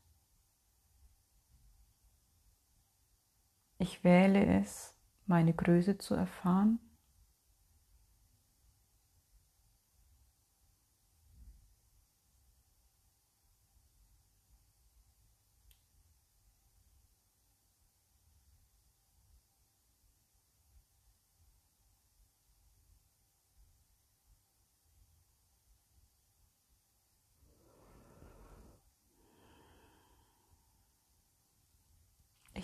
Ich 3.78 4.04
wähle 4.04 4.46
es, 4.62 4.96
meine 5.26 5.54
Größe 5.54 5.98
zu 5.98 6.16
erfahren. 6.16 6.80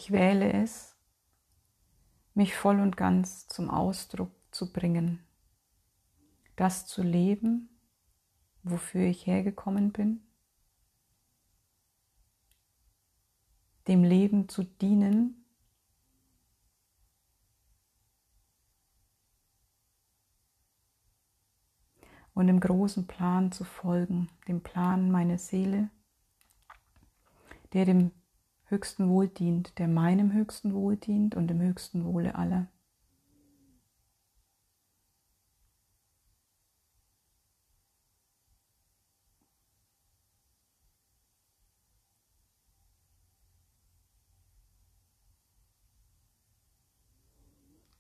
Ich 0.10 0.14
wähle 0.14 0.52
es, 0.52 0.98
mich 2.34 2.56
voll 2.56 2.80
und 2.80 2.98
ganz 2.98 3.48
zum 3.48 3.70
Ausdruck 3.70 4.32
zu 4.50 4.74
bringen, 4.74 5.24
das 6.56 6.88
zu 6.88 7.04
leben, 7.04 7.70
wofür 8.64 9.06
ich 9.06 9.28
hergekommen 9.28 9.92
bin, 9.92 10.24
dem 13.88 14.04
Leben 14.04 14.50
zu 14.50 14.64
dienen, 14.64 15.46
und 22.34 22.48
dem 22.48 22.60
großen 22.62 23.06
Plan 23.06 23.52
zu 23.52 23.64
folgen, 23.64 24.28
dem 24.48 24.64
Plan 24.64 25.12
meiner 25.12 25.38
Seele, 25.38 25.92
der 27.74 27.86
dem 27.86 28.12
höchsten 28.70 29.10
Wohl 29.10 29.28
dient, 29.28 29.78
der 29.80 29.88
meinem 29.88 30.32
höchsten 30.32 30.74
Wohl 30.74 30.96
dient 30.96 31.36
und 31.36 31.48
dem 31.48 31.60
höchsten 31.60 32.06
Wohle 32.06 32.36
aller. 32.36 32.68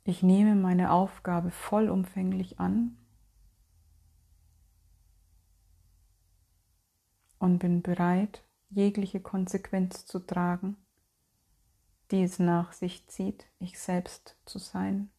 Ich 0.10 0.24
nehme 0.24 0.56
meine 0.56 0.92
Aufgabe 0.92 1.52
vollumfänglich 1.52 2.60
an 2.60 2.98
und 7.38 7.60
bin 7.60 7.84
bereit, 7.84 8.44
jegliche 8.70 9.20
Konsequenz 9.20 10.06
zu 10.06 10.20
tragen, 10.20 10.78
die 12.12 12.24
es 12.24 12.40
nach 12.40 12.74
sich 12.74 13.08
zieht, 13.08 13.46
ich 13.60 13.80
selbst 13.80 14.36
zu 14.46 14.60
sein. 14.60 15.10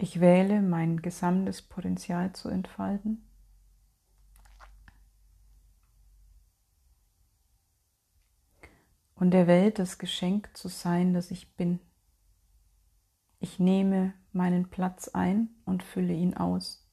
Ich 0.00 0.20
wähle, 0.20 0.62
mein 0.62 1.02
gesamtes 1.02 1.60
Potenzial 1.60 2.32
zu 2.32 2.48
entfalten. 2.48 3.27
Und 9.18 9.32
der 9.32 9.48
Welt 9.48 9.80
das 9.80 9.98
Geschenk 9.98 10.56
zu 10.56 10.68
sein, 10.68 11.12
das 11.12 11.32
ich 11.32 11.56
bin. 11.56 11.80
Ich 13.40 13.58
nehme 13.58 14.14
meinen 14.30 14.70
Platz 14.70 15.08
ein 15.08 15.48
und 15.64 15.82
fülle 15.82 16.14
ihn 16.14 16.36
aus. 16.36 16.88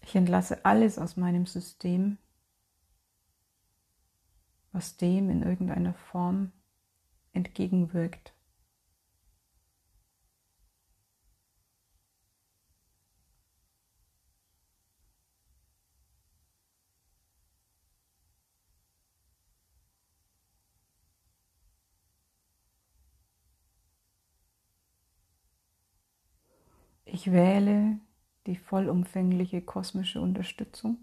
Ich 0.00 0.14
entlasse 0.14 0.64
alles 0.64 0.98
aus 0.98 1.18
meinem 1.18 1.44
System, 1.44 2.16
was 4.76 4.98
dem 4.98 5.30
in 5.30 5.42
irgendeiner 5.42 5.94
Form 5.94 6.52
entgegenwirkt. 7.32 8.34
Ich 27.06 27.32
wähle 27.32 27.98
die 28.46 28.56
vollumfängliche 28.56 29.62
kosmische 29.62 30.20
Unterstützung. 30.20 30.98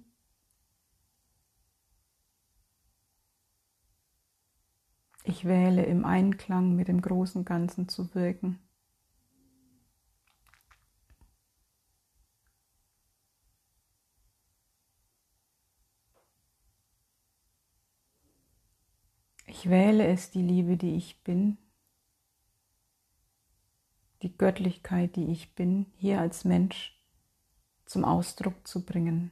Ich 5.23 5.45
wähle 5.45 5.85
im 5.85 6.03
Einklang 6.03 6.75
mit 6.75 6.89
dem 6.89 7.01
großen 7.01 7.45
Ganzen 7.45 7.87
zu 7.87 8.13
wirken. 8.13 8.59
Ich 19.45 19.69
wähle 19.69 20.05
es, 20.07 20.29
die 20.29 20.41
Liebe, 20.41 20.75
die 20.75 20.97
ich 20.97 21.23
bin, 21.23 21.57
die 24.23 24.37
Göttlichkeit, 24.37 25.15
die 25.15 25.31
ich 25.31 25.55
bin, 25.55 25.85
hier 25.95 26.19
als 26.19 26.43
Mensch 26.43 26.99
zum 27.85 28.03
Ausdruck 28.03 28.67
zu 28.67 28.83
bringen. 28.83 29.31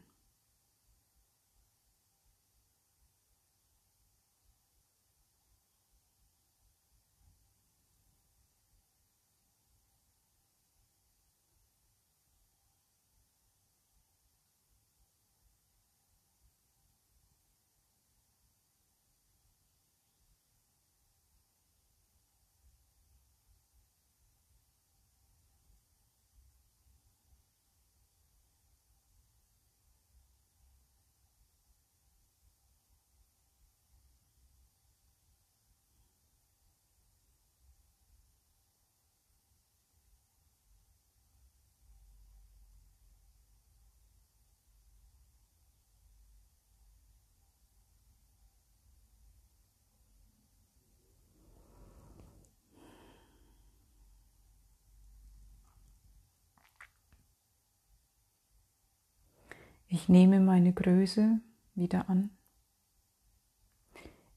Ich 59.94 60.08
nehme 60.08 60.40
meine 60.40 60.72
Größe 60.72 61.42
wieder 61.76 62.08
an. 62.08 62.30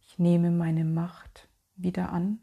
Ich 0.00 0.18
nehme 0.18 0.50
meine 0.50 0.84
Macht 0.84 1.48
wieder 1.76 2.10
an. 2.12 2.40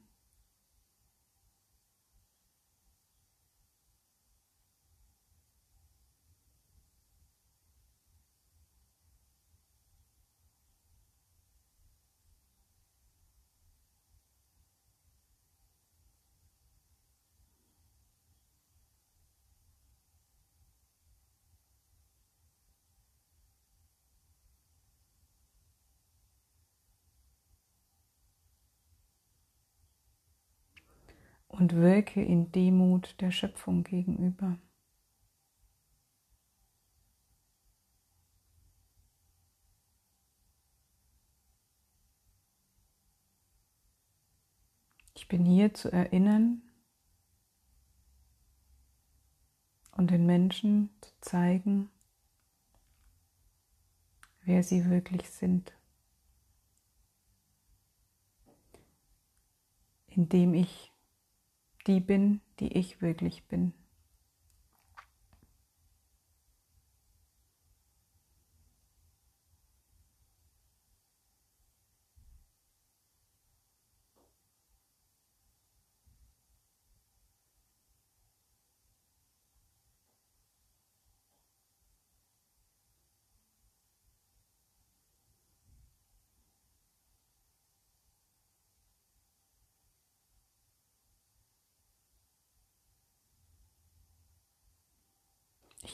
Und 31.62 31.76
wirke 31.76 32.24
in 32.24 32.51
Demut 32.51 33.22
der 33.22 33.30
Schöpfung 33.30 33.84
gegenüber. 33.84 34.57
Ich 45.14 45.28
bin 45.28 45.45
hier 45.45 45.72
zu 45.76 45.91
erinnern 45.91 46.64
und 49.91 50.09
den 50.09 50.26
Menschen 50.26 50.89
zu 50.99 51.12
zeigen, 51.22 51.91
wer 54.45 54.64
sie 54.64 54.89
wirklich 54.89 55.30
sind, 55.30 55.72
indem 60.07 60.55
ich 60.55 60.90
die 61.88 61.99
bin, 61.99 62.41
die 62.59 62.77
ich 62.77 63.01
wirklich 63.01 63.43
bin. 63.45 63.73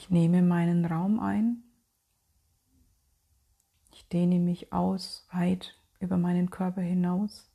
Ich 0.08 0.12
nehme 0.12 0.40
meinen 0.40 0.86
Raum 0.86 1.20
ein. 1.20 1.64
Ich 3.92 4.08
dehne 4.08 4.38
mich 4.38 4.72
aus, 4.72 5.28
weit 5.30 5.78
über 6.00 6.16
meinen 6.16 6.48
Körper 6.48 6.80
hinaus. 6.80 7.52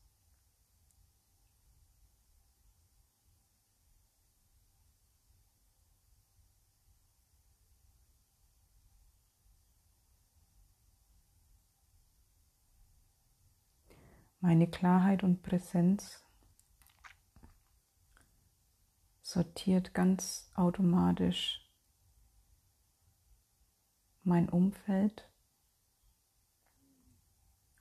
Meine 14.41 14.69
Klarheit 14.69 15.23
und 15.23 15.41
Präsenz 15.41 16.23
sortiert 19.23 19.95
ganz 19.95 20.51
automatisch 20.53 21.63
mein 24.23 24.49
Umfeld 24.49 25.29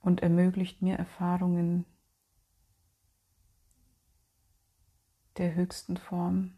und 0.01 0.21
ermöglicht 0.21 0.81
mir 0.81 0.97
Erfahrungen 0.97 1.85
der 5.37 5.55
höchsten 5.55 5.97
Form 5.97 6.57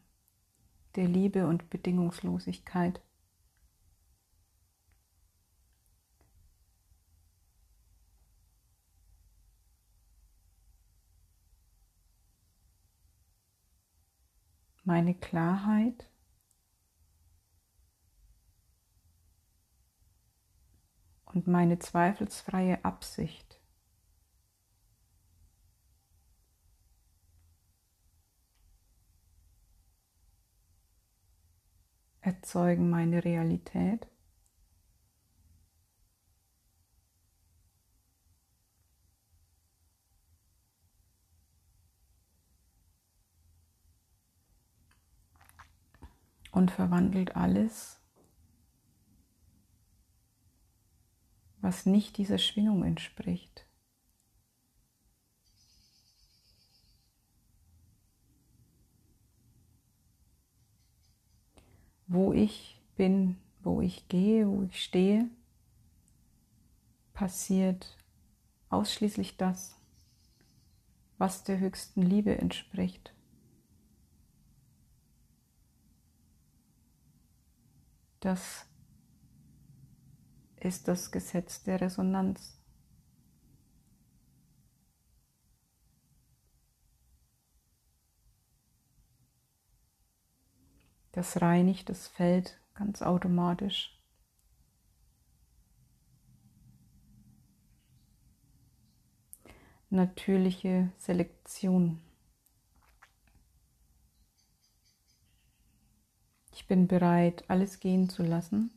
der 0.96 1.08
Liebe 1.08 1.48
und 1.48 1.70
Bedingungslosigkeit. 1.70 3.02
Meine 14.84 15.16
Klarheit 15.16 16.10
und 21.36 21.46
meine 21.48 21.78
zweifelsfreie 21.78 22.84
Absicht. 22.84 23.60
erzeugen 32.26 32.90
meine 32.90 33.24
Realität. 33.24 34.08
Und 46.52 46.72
verwandelt 46.72 47.36
alles 47.36 48.00
was 51.66 51.88
nicht 51.88 52.18
dieser 52.18 52.38
Schwingung 52.38 52.84
entspricht. 52.84 53.66
Wo 62.06 62.34
ich 62.34 62.80
bin, 62.96 63.38
wo 63.64 63.82
ich 63.82 64.08
gehe, 64.10 64.48
wo 64.48 64.62
ich 64.62 64.84
stehe, 64.84 65.28
passiert 67.14 67.98
ausschließlich 68.70 69.38
das, 69.38 69.76
was 71.18 71.46
der 71.46 71.58
höchsten 71.58 72.04
Liebe 72.04 72.38
entspricht. 72.38 73.12
Das 78.20 78.68
ist 80.66 80.88
das 80.88 81.12
Gesetz 81.12 81.62
der 81.64 81.80
Resonanz. 81.80 82.60
Das 91.12 91.42
reinigt 91.42 91.88
das 91.88 92.08
Feld 92.08 92.60
ganz 92.74 93.02
automatisch. 93.02 94.02
Natürliche 99.92 100.92
Selektion. 100.98 102.02
Ich 106.52 106.68
bin 106.68 106.88
bereit, 106.88 107.46
alles 107.50 107.80
gehen 107.80 108.10
zu 108.10 108.24
lassen 108.24 108.72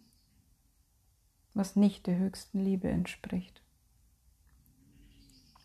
was 1.58 1.74
nicht 1.74 2.06
der 2.06 2.16
höchsten 2.16 2.60
Liebe 2.60 2.88
entspricht. 2.88 3.64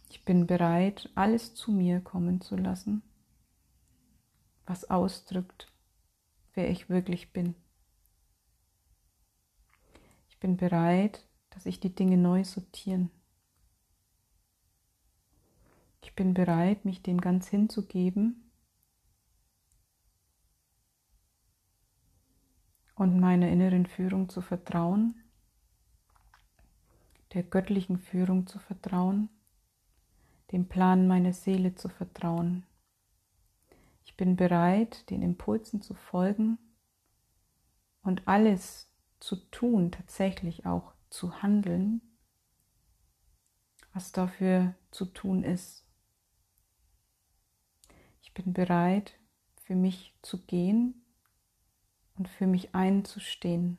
Ich 0.09 0.25
bin 0.25 0.47
bereit, 0.47 1.11
alles 1.13 1.53
zu 1.53 1.71
mir 1.71 2.01
kommen 2.01 2.41
zu 2.41 2.55
lassen, 2.55 3.03
was 4.65 4.89
ausdrückt, 4.89 5.71
wer 6.55 6.71
ich 6.71 6.89
wirklich 6.89 7.31
bin. 7.31 7.53
Ich 10.29 10.39
bin 10.39 10.57
bereit, 10.57 11.27
dass 11.51 11.67
ich 11.67 11.79
die 11.79 11.93
Dinge 11.93 12.17
neu 12.17 12.43
sortieren. 12.43 13.11
Ich 16.01 16.15
bin 16.15 16.33
bereit, 16.33 16.85
mich 16.85 17.03
dem 17.03 17.21
ganz 17.21 17.49
hinzugeben 17.49 18.51
und 22.95 23.19
meiner 23.19 23.49
inneren 23.49 23.85
Führung 23.85 24.27
zu 24.27 24.41
vertrauen 24.41 25.22
der 27.33 27.43
göttlichen 27.43 27.97
Führung 27.97 28.47
zu 28.47 28.59
vertrauen, 28.59 29.29
dem 30.51 30.67
Plan 30.67 31.07
meiner 31.07 31.33
Seele 31.33 31.75
zu 31.75 31.89
vertrauen. 31.89 32.65
Ich 34.05 34.15
bin 34.15 34.35
bereit, 34.35 35.09
den 35.09 35.21
Impulsen 35.21 35.81
zu 35.81 35.93
folgen 35.93 36.57
und 38.03 38.27
alles 38.27 38.91
zu 39.19 39.37
tun, 39.49 39.91
tatsächlich 39.91 40.65
auch 40.65 40.93
zu 41.09 41.41
handeln, 41.41 42.01
was 43.93 44.11
dafür 44.11 44.75
zu 44.91 45.05
tun 45.05 45.43
ist. 45.43 45.85
Ich 48.21 48.33
bin 48.33 48.53
bereit, 48.53 49.13
für 49.63 49.75
mich 49.75 50.15
zu 50.21 50.43
gehen 50.45 51.05
und 52.15 52.27
für 52.27 52.47
mich 52.47 52.75
einzustehen. 52.75 53.77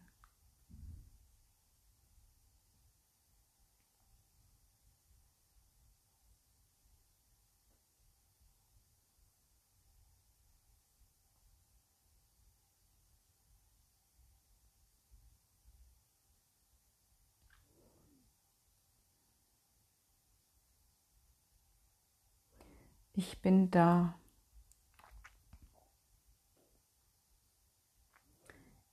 Ich 23.27 23.41
bin 23.41 23.71
da. 23.71 24.19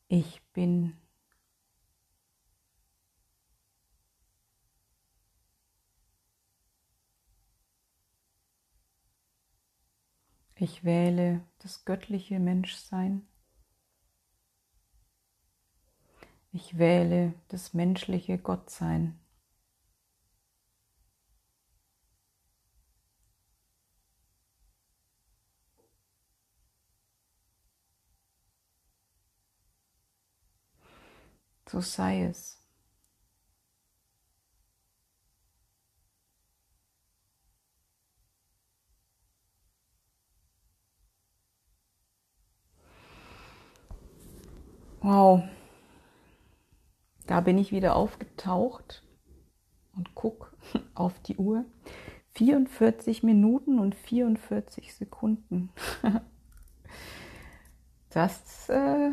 Ich 0.07 0.41
bin. 0.53 0.95
Ich 10.55 10.86
wähle 10.86 11.45
das 11.59 11.84
göttliche 11.84 12.39
Menschsein. 12.39 13.27
Ich 16.53 16.77
wähle 16.77 17.34
das 17.49 17.73
menschliche 17.73 18.38
Gottsein. 18.38 19.20
So 31.72 31.80
sei 31.80 32.24
es. 32.24 32.57
Wow, 45.01 45.43
da 47.26 47.39
bin 47.41 47.57
ich 47.57 47.72
wieder 47.72 47.95
aufgetaucht 47.95 49.03
und 49.95 50.13
guck 50.13 50.53
auf 50.93 51.19
die 51.22 51.38
Uhr. 51.38 51.65
44 52.34 53.24
Minuten 53.24 53.80
und 53.80 53.95
44 53.95 54.93
Sekunden. 54.93 55.69
Das 58.13 58.67
äh, 58.67 59.11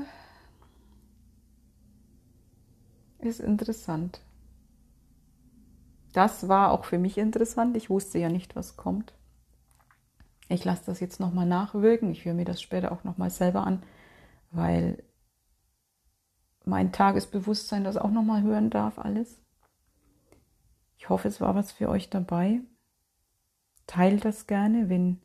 ist 3.28 3.40
interessant. 3.40 4.20
Das 6.12 6.48
war 6.48 6.72
auch 6.72 6.84
für 6.84 6.98
mich 6.98 7.18
interessant. 7.18 7.76
Ich 7.76 7.90
wusste 7.90 8.18
ja 8.18 8.28
nicht, 8.28 8.56
was 8.56 8.76
kommt. 8.76 9.12
Ich 10.48 10.64
lasse 10.64 10.84
das 10.86 11.00
jetzt 11.00 11.20
nochmal 11.20 11.46
nachwirken. 11.46 12.10
Ich 12.10 12.24
höre 12.24 12.34
mir 12.34 12.46
das 12.46 12.62
später 12.62 12.90
auch 12.92 13.04
nochmal 13.04 13.30
selber 13.30 13.66
an, 13.66 13.82
weil 14.50 15.02
mein 16.64 16.92
Tagesbewusstsein 16.92 17.84
das 17.84 17.96
auch 17.96 18.10
nochmal 18.10 18.42
hören 18.42 18.70
darf, 18.70 18.98
alles. 18.98 19.40
Ich 20.98 21.08
hoffe, 21.08 21.28
es 21.28 21.40
war 21.40 21.54
was 21.54 21.72
für 21.72 21.88
euch 21.88 22.10
dabei. 22.10 22.60
teilt 23.86 24.24
das 24.26 24.46
gerne, 24.46 24.90
wenn 24.90 25.18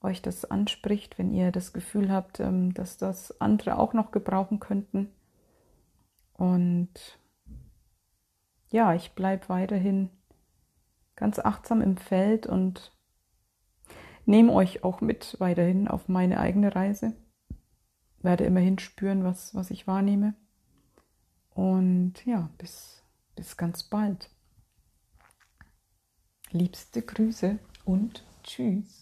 euch 0.00 0.22
das 0.22 0.44
anspricht, 0.44 1.18
wenn 1.18 1.30
ihr 1.30 1.52
das 1.52 1.72
Gefühl 1.72 2.10
habt, 2.10 2.40
ähm, 2.40 2.72
dass 2.74 2.96
das 2.96 3.40
andere 3.40 3.78
auch 3.78 3.92
noch 3.92 4.12
gebrauchen 4.12 4.60
könnten. 4.60 5.10
Und 6.34 7.18
ja, 8.72 8.94
ich 8.94 9.12
bleibe 9.12 9.48
weiterhin 9.48 10.10
ganz 11.14 11.38
achtsam 11.38 11.82
im 11.82 11.96
Feld 11.96 12.46
und 12.46 12.92
nehme 14.24 14.52
euch 14.52 14.82
auch 14.82 15.00
mit 15.00 15.36
weiterhin 15.38 15.88
auf 15.88 16.08
meine 16.08 16.40
eigene 16.40 16.74
Reise. 16.74 17.14
Werde 18.20 18.44
immerhin 18.44 18.78
spüren, 18.78 19.24
was, 19.24 19.54
was 19.54 19.70
ich 19.70 19.86
wahrnehme. 19.86 20.34
Und 21.50 22.24
ja, 22.24 22.48
bis, 22.58 23.04
bis 23.36 23.56
ganz 23.56 23.82
bald. 23.82 24.30
Liebste 26.50 27.02
Grüße 27.02 27.58
und 27.84 28.24
tschüss. 28.42 29.01